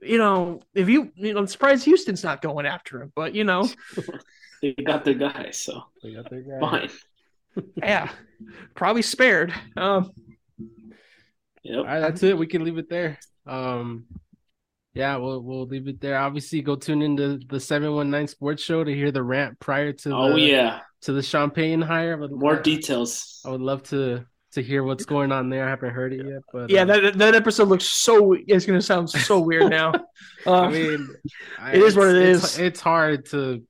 [0.00, 3.12] you know, if you, you know, I'm surprised Houston's not going after him.
[3.14, 3.68] But you know,
[4.62, 6.60] They got their guys, so They got their guy.
[6.60, 6.90] fine.
[7.76, 8.10] yeah,
[8.74, 9.52] probably spared.
[9.76, 10.10] Um,
[11.64, 11.78] Yep.
[11.78, 12.36] All right, that's it.
[12.36, 13.20] We can leave it there.
[13.46, 14.06] Um,
[14.94, 16.18] yeah, we'll we'll leave it there.
[16.18, 19.92] Obviously, go tune into the seven one nine Sports Show to hear the rant prior
[19.92, 20.80] to Oh the, yeah.
[21.02, 22.16] to the champagne hire.
[22.16, 23.40] But More details.
[23.46, 25.66] I would love to to hear what's going on there.
[25.66, 28.34] I haven't heard it yet, but yeah, uh, that that episode looks so.
[28.34, 29.92] It's going to sound so weird now.
[30.46, 31.08] Uh, I mean,
[31.60, 32.44] I- It is what it it's- is.
[32.44, 33.62] It's, it's hard to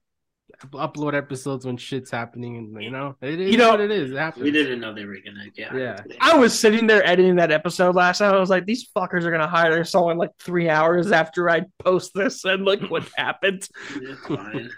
[0.71, 4.11] upload episodes when shit's happening, and you know, it is You know, what it is.
[4.13, 4.45] It happens.
[4.45, 5.97] We didn't know they were gonna get Yeah.
[5.97, 6.17] today.
[6.21, 8.35] I was sitting there editing that episode last night.
[8.35, 12.13] I was like, these fuckers are gonna hire someone like three hours after I post
[12.15, 13.69] this, and look what happened.
[14.01, 14.71] Yeah, fine.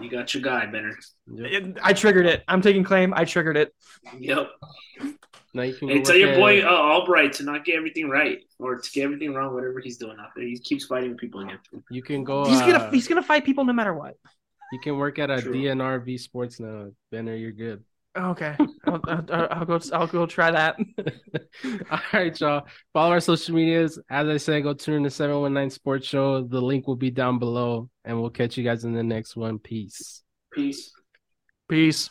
[0.00, 0.96] You got your guy, Benner.
[1.34, 1.78] Yep.
[1.82, 2.42] I triggered it.
[2.48, 3.12] I'm taking claim.
[3.14, 3.74] I triggered it.
[4.18, 4.48] Yep.
[5.52, 8.76] Now you can Hey, tell your boy uh, Albright to not get everything right or
[8.78, 10.44] to get everything wrong, whatever he's doing out there.
[10.46, 11.58] He keeps fighting people again.
[11.90, 12.44] You can go.
[12.44, 14.16] He's gonna uh, he's gonna fight people no matter what.
[14.72, 15.54] You can work at a True.
[15.54, 17.36] DNVR Sports now, Benner.
[17.36, 17.84] You're good.
[18.16, 18.56] Oh, okay,
[18.86, 19.80] I'll, I'll, I'll go.
[19.92, 20.78] I'll go try that.
[21.90, 22.66] All right, y'all.
[22.94, 23.98] Follow our social medias.
[24.08, 26.42] As I said, go tune in to 719 Sports Show.
[26.42, 29.58] The link will be down below, and we'll catch you guys in the next one.
[29.58, 30.22] Peace.
[30.52, 30.92] Peace.
[31.68, 32.10] Peace.